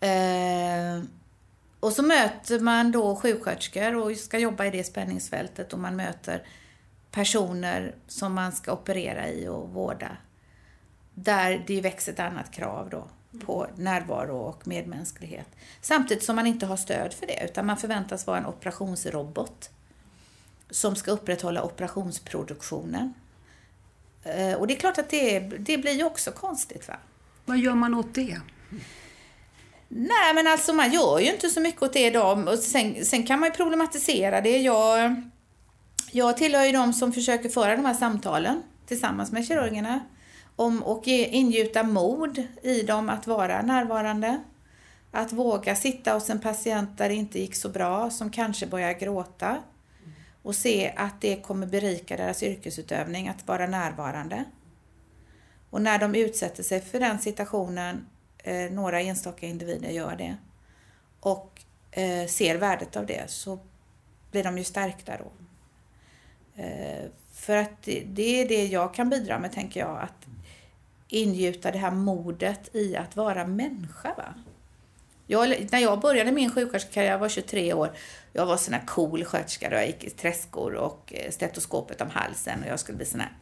Eh, 0.00 1.04
och 1.80 1.92
så 1.92 2.02
möter 2.02 2.60
man 2.60 2.92
då 2.92 3.16
sjuksköterskor 3.16 3.96
och 3.96 4.16
ska 4.16 4.38
jobba 4.38 4.66
i 4.66 4.70
det 4.70 4.84
spänningsfältet 4.84 5.72
och 5.72 5.78
man 5.78 5.96
möter 5.96 6.46
personer 7.10 7.94
som 8.06 8.34
man 8.34 8.52
ska 8.52 8.72
operera 8.72 9.28
i 9.28 9.48
och 9.48 9.68
vårda. 9.68 10.16
Där 11.14 11.64
det 11.66 11.80
växer 11.80 12.12
ett 12.12 12.20
annat 12.20 12.50
krav 12.50 12.90
då 12.90 13.08
på 13.46 13.66
närvaro 13.76 14.36
och 14.36 14.68
medmänsklighet. 14.68 15.46
Samtidigt 15.80 16.24
som 16.24 16.36
man 16.36 16.46
inte 16.46 16.66
har 16.66 16.76
stöd 16.76 17.12
för 17.12 17.26
det, 17.26 17.44
utan 17.44 17.66
man 17.66 17.76
förväntas 17.76 18.26
vara 18.26 18.38
en 18.38 18.46
operationsrobot 18.46 19.70
som 20.70 20.96
ska 20.96 21.10
upprätthålla 21.10 21.62
operationsproduktionen. 21.62 23.14
Eh, 24.22 24.54
och 24.54 24.66
det 24.66 24.74
är 24.74 24.78
klart 24.78 24.98
att 24.98 25.10
det, 25.10 25.40
det 25.40 25.78
blir 25.78 25.92
ju 25.92 26.04
också 26.04 26.30
konstigt. 26.30 26.88
Va? 26.88 26.96
Vad 27.44 27.58
gör 27.58 27.74
man 27.74 27.94
åt 27.94 28.14
det? 28.14 28.40
Nej, 29.88 30.34
men 30.34 30.46
alltså 30.46 30.72
man 30.72 30.92
gör 30.92 31.18
ju 31.18 31.32
inte 31.32 31.50
så 31.50 31.60
mycket 31.60 31.82
åt 31.82 31.92
det 31.92 32.06
idag. 32.06 32.48
Och 32.48 32.58
sen, 32.58 33.04
sen 33.04 33.26
kan 33.26 33.40
man 33.40 33.48
ju 33.48 33.54
problematisera 33.54 34.40
det. 34.40 34.58
Jag, 34.58 35.22
jag 36.10 36.36
tillhör 36.36 36.64
ju 36.64 36.72
de 36.72 36.92
som 36.92 37.12
försöker 37.12 37.48
föra 37.48 37.76
de 37.76 37.84
här 37.84 37.94
samtalen 37.94 38.62
tillsammans 38.86 39.32
med 39.32 39.46
kirurgerna 39.46 40.00
om 40.56 40.82
och 40.82 41.06
ingjuta 41.06 41.82
mod 41.82 42.46
i 42.62 42.82
dem 42.82 43.08
att 43.08 43.26
vara 43.26 43.62
närvarande. 43.62 44.40
Att 45.12 45.32
våga 45.32 45.76
sitta 45.76 46.14
hos 46.14 46.30
en 46.30 46.40
patient 46.40 46.98
där 46.98 47.08
det 47.08 47.14
inte 47.14 47.40
gick 47.40 47.54
så 47.54 47.68
bra, 47.68 48.10
som 48.10 48.30
kanske 48.30 48.66
börjar 48.66 48.92
gråta 48.92 49.56
och 50.42 50.54
se 50.54 50.92
att 50.96 51.20
det 51.20 51.36
kommer 51.36 51.66
berika 51.66 52.16
deras 52.16 52.42
yrkesutövning 52.42 53.28
att 53.28 53.48
vara 53.48 53.66
närvarande. 53.66 54.44
Och 55.70 55.82
när 55.82 55.98
de 55.98 56.14
utsätter 56.14 56.62
sig 56.62 56.80
för 56.80 57.00
den 57.00 57.18
situationen, 57.18 58.06
eh, 58.38 58.70
några 58.70 59.00
enstaka 59.00 59.46
individer 59.46 59.90
gör 59.90 60.16
det, 60.16 60.36
och 61.20 61.62
eh, 61.90 62.26
ser 62.26 62.56
värdet 62.56 62.96
av 62.96 63.06
det, 63.06 63.30
så 63.30 63.58
blir 64.30 64.44
de 64.44 64.58
ju 64.58 64.64
stärkta 64.64 65.16
då. 65.16 65.32
Eh, 66.62 67.04
för 67.32 67.56
att 67.56 67.82
det, 67.82 68.04
det 68.06 68.42
är 68.42 68.48
det 68.48 68.66
jag 68.66 68.94
kan 68.94 69.10
bidra 69.10 69.38
med, 69.38 69.52
tänker 69.52 69.80
jag, 69.80 70.00
att 70.00 70.26
ingjuta 71.08 71.70
det 71.70 71.78
här 71.78 71.90
modet 71.90 72.74
i 72.74 72.96
att 72.96 73.16
vara 73.16 73.46
människa. 73.46 74.14
Va? 74.16 74.34
Jag, 75.30 75.66
när 75.70 75.78
jag 75.78 76.00
började 76.00 76.32
min 76.32 76.50
sjuksköterskekarriär, 76.50 77.10
jag 77.10 77.18
var 77.18 77.28
23 77.28 77.72
år, 77.72 77.92
jag 78.32 78.46
var 78.46 78.56
sån 78.56 78.74
här 78.74 78.82
cool 78.86 79.24
sköterska. 79.24 79.68
då 79.70 79.76
Jag 79.76 79.86
gick 79.86 80.04
i 80.04 80.10
träskor 80.10 80.74
och 80.74 81.12
eh, 81.16 81.30
stetoskopet 81.30 82.00
om 82.00 82.10
halsen 82.10 82.62
och 82.62 82.68
jag 82.68 82.80
skulle 82.80 82.96
bli 82.96 83.06
sån 83.06 83.20
här 83.20 83.32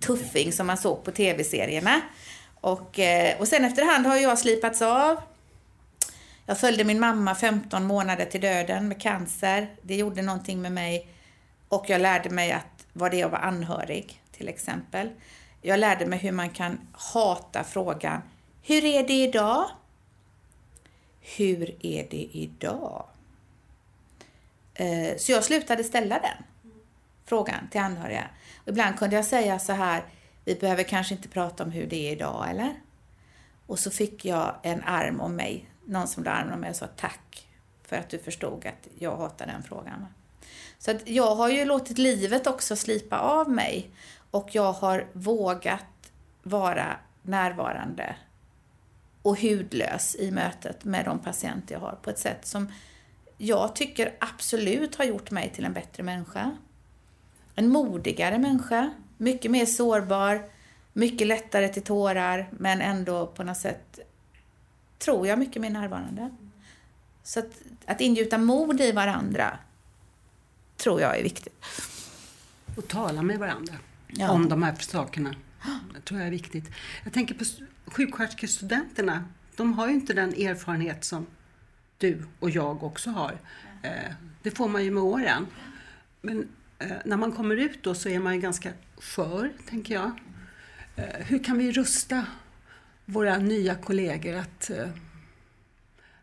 tuffing 0.00 0.52
som 0.52 0.66
man 0.66 0.76
såg 0.76 1.04
på 1.04 1.10
tv-serierna. 1.10 2.00
Och, 2.60 2.98
eh, 2.98 3.40
och 3.40 3.48
sen 3.48 3.64
efterhand 3.64 4.06
har 4.06 4.16
jag 4.16 4.38
slipats 4.38 4.82
av. 4.82 5.20
Jag 6.46 6.60
följde 6.60 6.84
min 6.84 7.00
mamma 7.00 7.34
15 7.34 7.84
månader 7.84 8.24
till 8.24 8.40
döden 8.40 8.88
med 8.88 9.00
cancer. 9.00 9.68
Det 9.82 9.96
gjorde 9.96 10.22
någonting 10.22 10.62
med 10.62 10.72
mig. 10.72 11.08
Och 11.68 11.84
jag 11.88 12.00
lärde 12.00 12.30
mig 12.30 12.52
att 12.52 12.86
vad 12.92 13.10
det 13.10 13.20
är 13.20 13.24
att 13.24 13.32
vara 13.32 13.42
anhörig, 13.42 14.22
till 14.32 14.48
exempel. 14.48 15.10
Jag 15.62 15.80
lärde 15.80 16.06
mig 16.06 16.18
hur 16.18 16.32
man 16.32 16.50
kan 16.50 16.78
hata 16.92 17.64
frågan 17.64 18.22
Hur 18.62 18.84
är 18.84 19.06
det 19.06 19.22
idag? 19.22 19.70
Hur 21.36 21.86
är 21.86 22.06
det 22.10 22.28
idag? 22.32 23.04
Eh, 24.74 25.16
så 25.16 25.32
jag 25.32 25.44
slutade 25.44 25.84
ställa 25.84 26.18
den 26.18 26.44
frågan 27.24 27.68
till 27.70 27.80
anhöriga. 27.80 28.28
Och 28.62 28.68
ibland 28.68 28.98
kunde 28.98 29.16
jag 29.16 29.24
säga 29.24 29.58
så 29.58 29.72
här, 29.72 30.04
vi 30.44 30.54
behöver 30.54 30.82
kanske 30.82 31.14
inte 31.14 31.28
prata 31.28 31.64
om 31.64 31.70
hur 31.70 31.86
det 31.86 32.08
är 32.08 32.12
idag, 32.12 32.50
eller? 32.50 32.74
Och 33.66 33.78
så 33.78 33.90
fick 33.90 34.24
jag 34.24 34.54
en 34.62 34.82
arm 34.82 35.20
om 35.20 35.36
mig, 35.36 35.70
någon 35.84 36.08
som 36.08 36.24
la 36.24 36.30
armen 36.30 36.54
om 36.54 36.60
mig 36.60 36.70
och 36.70 36.76
sa 36.76 36.86
tack 36.86 37.48
för 37.82 37.96
att 37.96 38.08
du 38.08 38.18
förstod 38.18 38.66
att 38.66 38.88
jag 38.98 39.16
hatar 39.16 39.46
den 39.46 39.62
frågan. 39.62 40.06
Så 40.78 40.90
att 40.90 41.08
jag 41.08 41.34
har 41.34 41.48
ju 41.48 41.64
låtit 41.64 41.98
livet 41.98 42.46
också 42.46 42.76
slipa 42.76 43.18
av 43.18 43.50
mig 43.50 43.90
och 44.30 44.48
jag 44.52 44.72
har 44.72 45.06
vågat 45.12 46.12
vara 46.42 46.96
närvarande 47.22 48.16
och 49.28 49.38
hudlös 49.38 50.16
i 50.18 50.30
mötet 50.30 50.84
med 50.84 51.04
de 51.04 51.18
patienter 51.18 51.74
jag 51.74 51.80
har 51.80 51.98
på 52.02 52.10
ett 52.10 52.18
sätt 52.18 52.46
som 52.46 52.72
jag 53.38 53.76
tycker 53.76 54.14
absolut 54.20 54.94
har 54.94 55.04
gjort 55.04 55.30
mig 55.30 55.52
till 55.54 55.64
en 55.64 55.72
bättre 55.72 56.02
människa. 56.02 56.56
En 57.54 57.68
modigare 57.68 58.38
människa, 58.38 58.90
mycket 59.16 59.50
mer 59.50 59.66
sårbar, 59.66 60.42
mycket 60.92 61.26
lättare 61.26 61.68
till 61.68 61.82
tårar, 61.82 62.48
men 62.50 62.80
ändå 62.80 63.26
på 63.26 63.44
något 63.44 63.56
sätt, 63.56 63.98
tror 64.98 65.26
jag, 65.26 65.38
mycket 65.38 65.62
mer 65.62 65.70
närvarande. 65.70 66.30
Så 67.22 67.38
att, 67.40 67.52
att 67.86 68.00
ingjuta 68.00 68.38
mod 68.38 68.80
i 68.80 68.92
varandra 68.92 69.58
tror 70.76 71.00
jag 71.00 71.18
är 71.18 71.22
viktigt. 71.22 71.64
Och 72.76 72.88
tala 72.88 73.22
med 73.22 73.38
varandra 73.38 73.74
ja. 74.06 74.30
om 74.30 74.48
de 74.48 74.62
här 74.62 74.74
sakerna. 74.74 75.34
Det 75.94 76.00
tror 76.00 76.20
jag 76.20 76.26
är 76.26 76.30
viktigt. 76.30 76.64
Jag 77.04 77.12
tänker 77.12 77.34
på 77.34 77.44
sjuksköterskestudenterna. 77.90 79.24
De 79.56 79.72
har 79.72 79.88
ju 79.88 79.94
inte 79.94 80.14
den 80.14 80.34
erfarenhet 80.34 81.04
som 81.04 81.26
du 81.98 82.22
och 82.38 82.50
jag 82.50 82.82
också 82.82 83.10
har. 83.10 83.38
Eh, 83.82 84.12
det 84.42 84.50
får 84.50 84.68
man 84.68 84.84
ju 84.84 84.90
med 84.90 85.02
åren. 85.02 85.46
Men 86.22 86.48
eh, 86.78 86.96
när 87.04 87.16
man 87.16 87.32
kommer 87.32 87.56
ut 87.56 87.82
då 87.82 87.94
så 87.94 88.08
är 88.08 88.18
man 88.18 88.34
ju 88.34 88.40
ganska 88.40 88.72
skör, 88.96 89.52
tänker 89.68 89.94
jag. 89.94 90.10
Eh, 90.96 91.26
hur 91.26 91.44
kan 91.44 91.58
vi 91.58 91.72
rusta 91.72 92.26
våra 93.04 93.38
nya 93.38 93.74
kollegor 93.74 94.34
att 94.34 94.70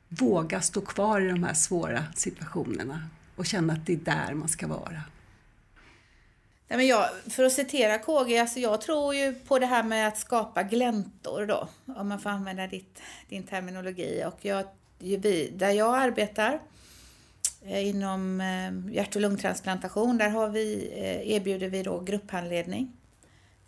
våga 0.07 0.61
stå 0.61 0.81
kvar 0.81 1.21
i 1.21 1.27
de 1.27 1.43
här 1.43 1.53
svåra 1.53 2.03
situationerna 2.15 3.09
och 3.35 3.45
känna 3.45 3.73
att 3.73 3.85
det 3.85 3.93
är 3.93 3.97
där 3.97 4.33
man 4.33 4.47
ska 4.47 4.67
vara? 4.67 5.01
Nej, 6.67 6.77
men 6.77 6.87
jag, 6.87 7.09
för 7.29 7.43
att 7.43 7.53
citera 7.53 7.97
KG, 7.97 8.37
alltså 8.37 8.59
jag 8.59 8.81
tror 8.81 9.15
ju 9.15 9.33
på 9.33 9.59
det 9.59 9.65
här 9.65 9.83
med 9.83 10.07
att 10.07 10.17
skapa 10.17 10.63
gläntor 10.63 11.45
då, 11.45 11.67
om 11.85 12.07
man 12.07 12.19
får 12.19 12.29
använda 12.29 12.67
ditt, 12.67 13.01
din 13.29 13.43
terminologi. 13.43 14.23
Och 14.25 14.39
jag 14.41 14.65
där 15.51 15.71
jag 15.71 15.95
arbetar 15.95 16.59
eh, 17.61 17.87
inom 17.87 18.41
eh, 18.41 18.95
hjärt 18.95 19.15
och 19.15 19.21
lungtransplantation, 19.21 20.17
där 20.17 20.29
har 20.29 20.49
vi, 20.49 20.91
eh, 20.95 21.31
erbjuder 21.31 21.69
vi 21.69 21.83
då 21.83 21.99
grupphandledning 21.99 22.91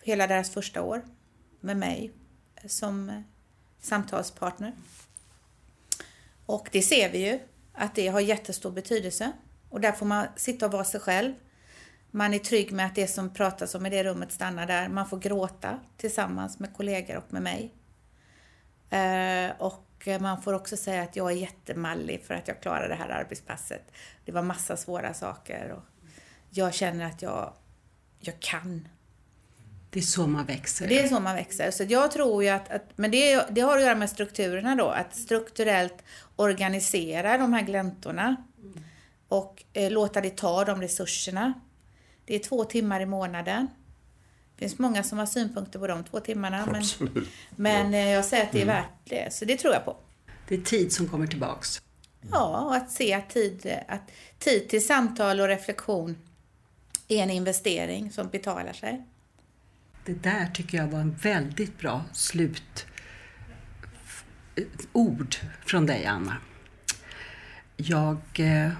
hela 0.03 0.27
deras 0.27 0.49
första 0.49 0.81
år 0.81 1.01
med 1.59 1.77
mig 1.77 2.11
som 2.65 3.23
samtalspartner. 3.79 4.73
Och 6.45 6.69
det 6.71 6.81
ser 6.81 7.11
vi 7.11 7.17
ju 7.17 7.39
att 7.73 7.95
det 7.95 8.07
har 8.07 8.19
jättestor 8.19 8.71
betydelse. 8.71 9.31
Och 9.69 9.81
där 9.81 9.91
får 9.91 10.05
man 10.05 10.27
sitta 10.35 10.65
och 10.65 10.71
vara 10.71 10.83
sig 10.83 10.99
själv. 10.99 11.33
Man 12.11 12.33
är 12.33 12.39
trygg 12.39 12.71
med 12.71 12.85
att 12.85 12.95
det 12.95 13.07
som 13.07 13.33
pratas 13.33 13.75
om 13.75 13.85
i 13.85 13.89
det 13.89 14.03
rummet 14.03 14.31
stannar 14.31 14.67
där. 14.67 14.89
Man 14.89 15.09
får 15.09 15.17
gråta 15.17 15.79
tillsammans 15.97 16.59
med 16.59 16.73
kollegor 16.73 17.17
och 17.17 17.33
med 17.33 17.41
mig. 17.41 17.73
Eh, 18.89 19.51
och 19.61 20.07
man 20.19 20.41
får 20.41 20.53
också 20.53 20.77
säga 20.77 21.03
att 21.03 21.15
jag 21.15 21.31
är 21.31 21.35
jättemallig 21.35 22.23
för 22.25 22.33
att 22.33 22.47
jag 22.47 22.61
klarar 22.61 22.89
det 22.89 22.95
här 22.95 23.09
arbetspasset. 23.09 23.91
Det 24.25 24.31
var 24.31 24.41
massa 24.41 24.77
svåra 24.77 25.13
saker 25.13 25.71
och 25.71 25.83
jag 26.49 26.73
känner 26.73 27.05
att 27.05 27.21
jag, 27.21 27.53
jag 28.19 28.39
kan. 28.39 28.87
Det 29.89 29.99
är 29.99 30.03
så 30.03 30.27
man 30.27 30.45
växer. 30.45 30.87
Det 30.87 30.99
är 30.99 31.07
så 31.07 31.19
man 31.19 31.35
växer. 31.35 31.71
Så 31.71 31.83
jag 31.83 32.11
tror 32.11 32.43
ju 32.43 32.49
att, 32.49 32.71
att 32.71 32.83
men 32.95 33.11
det, 33.11 33.45
det 33.49 33.61
har 33.61 33.77
att 33.77 33.83
göra 33.83 33.95
med 33.95 34.09
strukturerna 34.09 34.75
då, 34.75 34.89
att 34.89 35.15
strukturellt 35.15 36.03
organisera 36.35 37.37
de 37.37 37.53
här 37.53 37.61
gläntorna 37.61 38.35
och 39.27 39.63
eh, 39.73 39.91
låta 39.91 40.21
det 40.21 40.37
ta 40.37 40.65
de 40.65 40.81
resurserna. 40.81 41.53
Det 42.27 42.35
är 42.35 42.39
två 42.39 42.63
timmar 42.63 42.99
i 42.99 43.05
månaden. 43.05 43.67
Det 44.55 44.59
finns 44.59 44.79
många 44.79 45.03
som 45.03 45.17
har 45.17 45.25
synpunkter 45.25 45.79
på 45.79 45.87
de 45.87 46.03
två 46.03 46.19
timmarna. 46.19 46.65
Men, 46.65 46.75
Absolut. 46.75 47.29
men 47.55 47.93
eh, 47.93 48.09
jag 48.09 48.25
säger 48.25 48.43
att 48.43 48.51
det 48.51 48.61
är 48.61 48.65
värt 48.65 48.89
det, 49.03 49.33
så 49.33 49.45
det 49.45 49.57
tror 49.57 49.73
jag 49.73 49.85
på. 49.85 49.95
Det 50.47 50.55
är 50.55 50.61
tid 50.61 50.93
som 50.93 51.07
kommer 51.07 51.27
tillbaks. 51.27 51.81
Ja, 52.31 52.61
och 52.61 52.75
att 52.75 52.91
se 52.91 53.13
att 53.13 53.29
tid, 53.29 53.79
att 53.87 54.11
tid 54.39 54.69
till 54.69 54.85
samtal 54.85 55.39
och 55.39 55.47
reflektion 55.47 56.17
är 57.07 57.23
en 57.23 57.29
investering 57.29 58.11
som 58.11 58.29
betalar 58.29 58.73
sig. 58.73 59.05
Det 60.05 60.13
där 60.13 60.47
tycker 60.53 60.77
jag 60.77 60.87
var 60.87 60.99
en 60.99 61.15
väldigt 61.15 61.79
bra 61.79 62.03
slut 62.13 62.85
ord 64.91 65.35
från 65.65 65.85
dig, 65.85 66.05
Anna. 66.05 66.37
Jag 67.77 68.17
eh, 68.35 68.71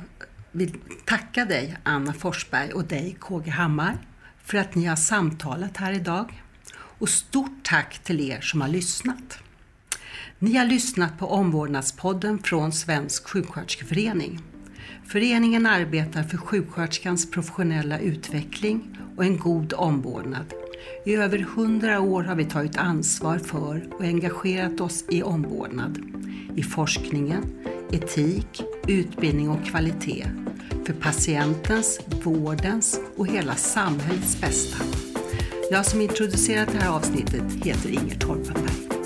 vill 0.57 0.75
tacka 1.05 1.45
dig, 1.45 1.77
Anna 1.83 2.13
Forsberg, 2.13 2.71
och 2.71 2.83
dig, 2.83 3.17
KG 3.19 3.49
Hammar, 3.49 3.97
för 4.43 4.57
att 4.57 4.75
ni 4.75 4.85
har 4.85 4.95
samtalat 4.95 5.77
här 5.77 5.93
idag. 5.93 6.43
Och 6.99 7.09
stort 7.09 7.63
tack 7.63 7.99
till 8.03 8.19
er 8.19 8.41
som 8.41 8.61
har 8.61 8.67
lyssnat. 8.67 9.39
Ni 10.39 10.57
har 10.57 10.65
lyssnat 10.65 11.19
på 11.19 11.27
Omvårdnadspodden 11.27 12.39
från 12.39 12.71
Svensk 12.71 13.27
sjuksköterskeförening. 13.27 14.39
Föreningen 15.05 15.65
arbetar 15.65 16.23
för 16.23 16.37
sjuksköterskans 16.37 17.31
professionella 17.31 17.99
utveckling 17.99 18.97
och 19.17 19.23
en 19.23 19.37
god 19.37 19.73
omvårdnad. 19.73 20.53
I 21.05 21.15
över 21.15 21.39
hundra 21.39 21.99
år 21.99 22.23
har 22.23 22.35
vi 22.35 22.45
tagit 22.45 22.77
ansvar 22.77 23.37
för 23.37 23.89
och 23.93 24.03
engagerat 24.03 24.81
oss 24.81 25.05
i 25.09 25.23
omvårdnad. 25.23 25.99
I 26.55 26.63
forskningen, 26.63 27.43
etik, 27.91 28.63
utbildning 28.87 29.49
och 29.49 29.65
kvalitet. 29.65 30.46
För 30.87 30.93
patientens, 30.93 31.99
vårdens 32.23 32.99
och 33.17 33.27
hela 33.27 33.55
samhällets 33.55 34.41
bästa. 34.41 34.77
Jag 35.71 35.85
som 35.85 36.01
introducerat 36.01 36.69
det 36.71 36.77
här 36.77 36.95
avsnittet 36.95 37.65
heter 37.65 37.89
Inger 37.89 38.19
Torpenberg. 38.19 38.96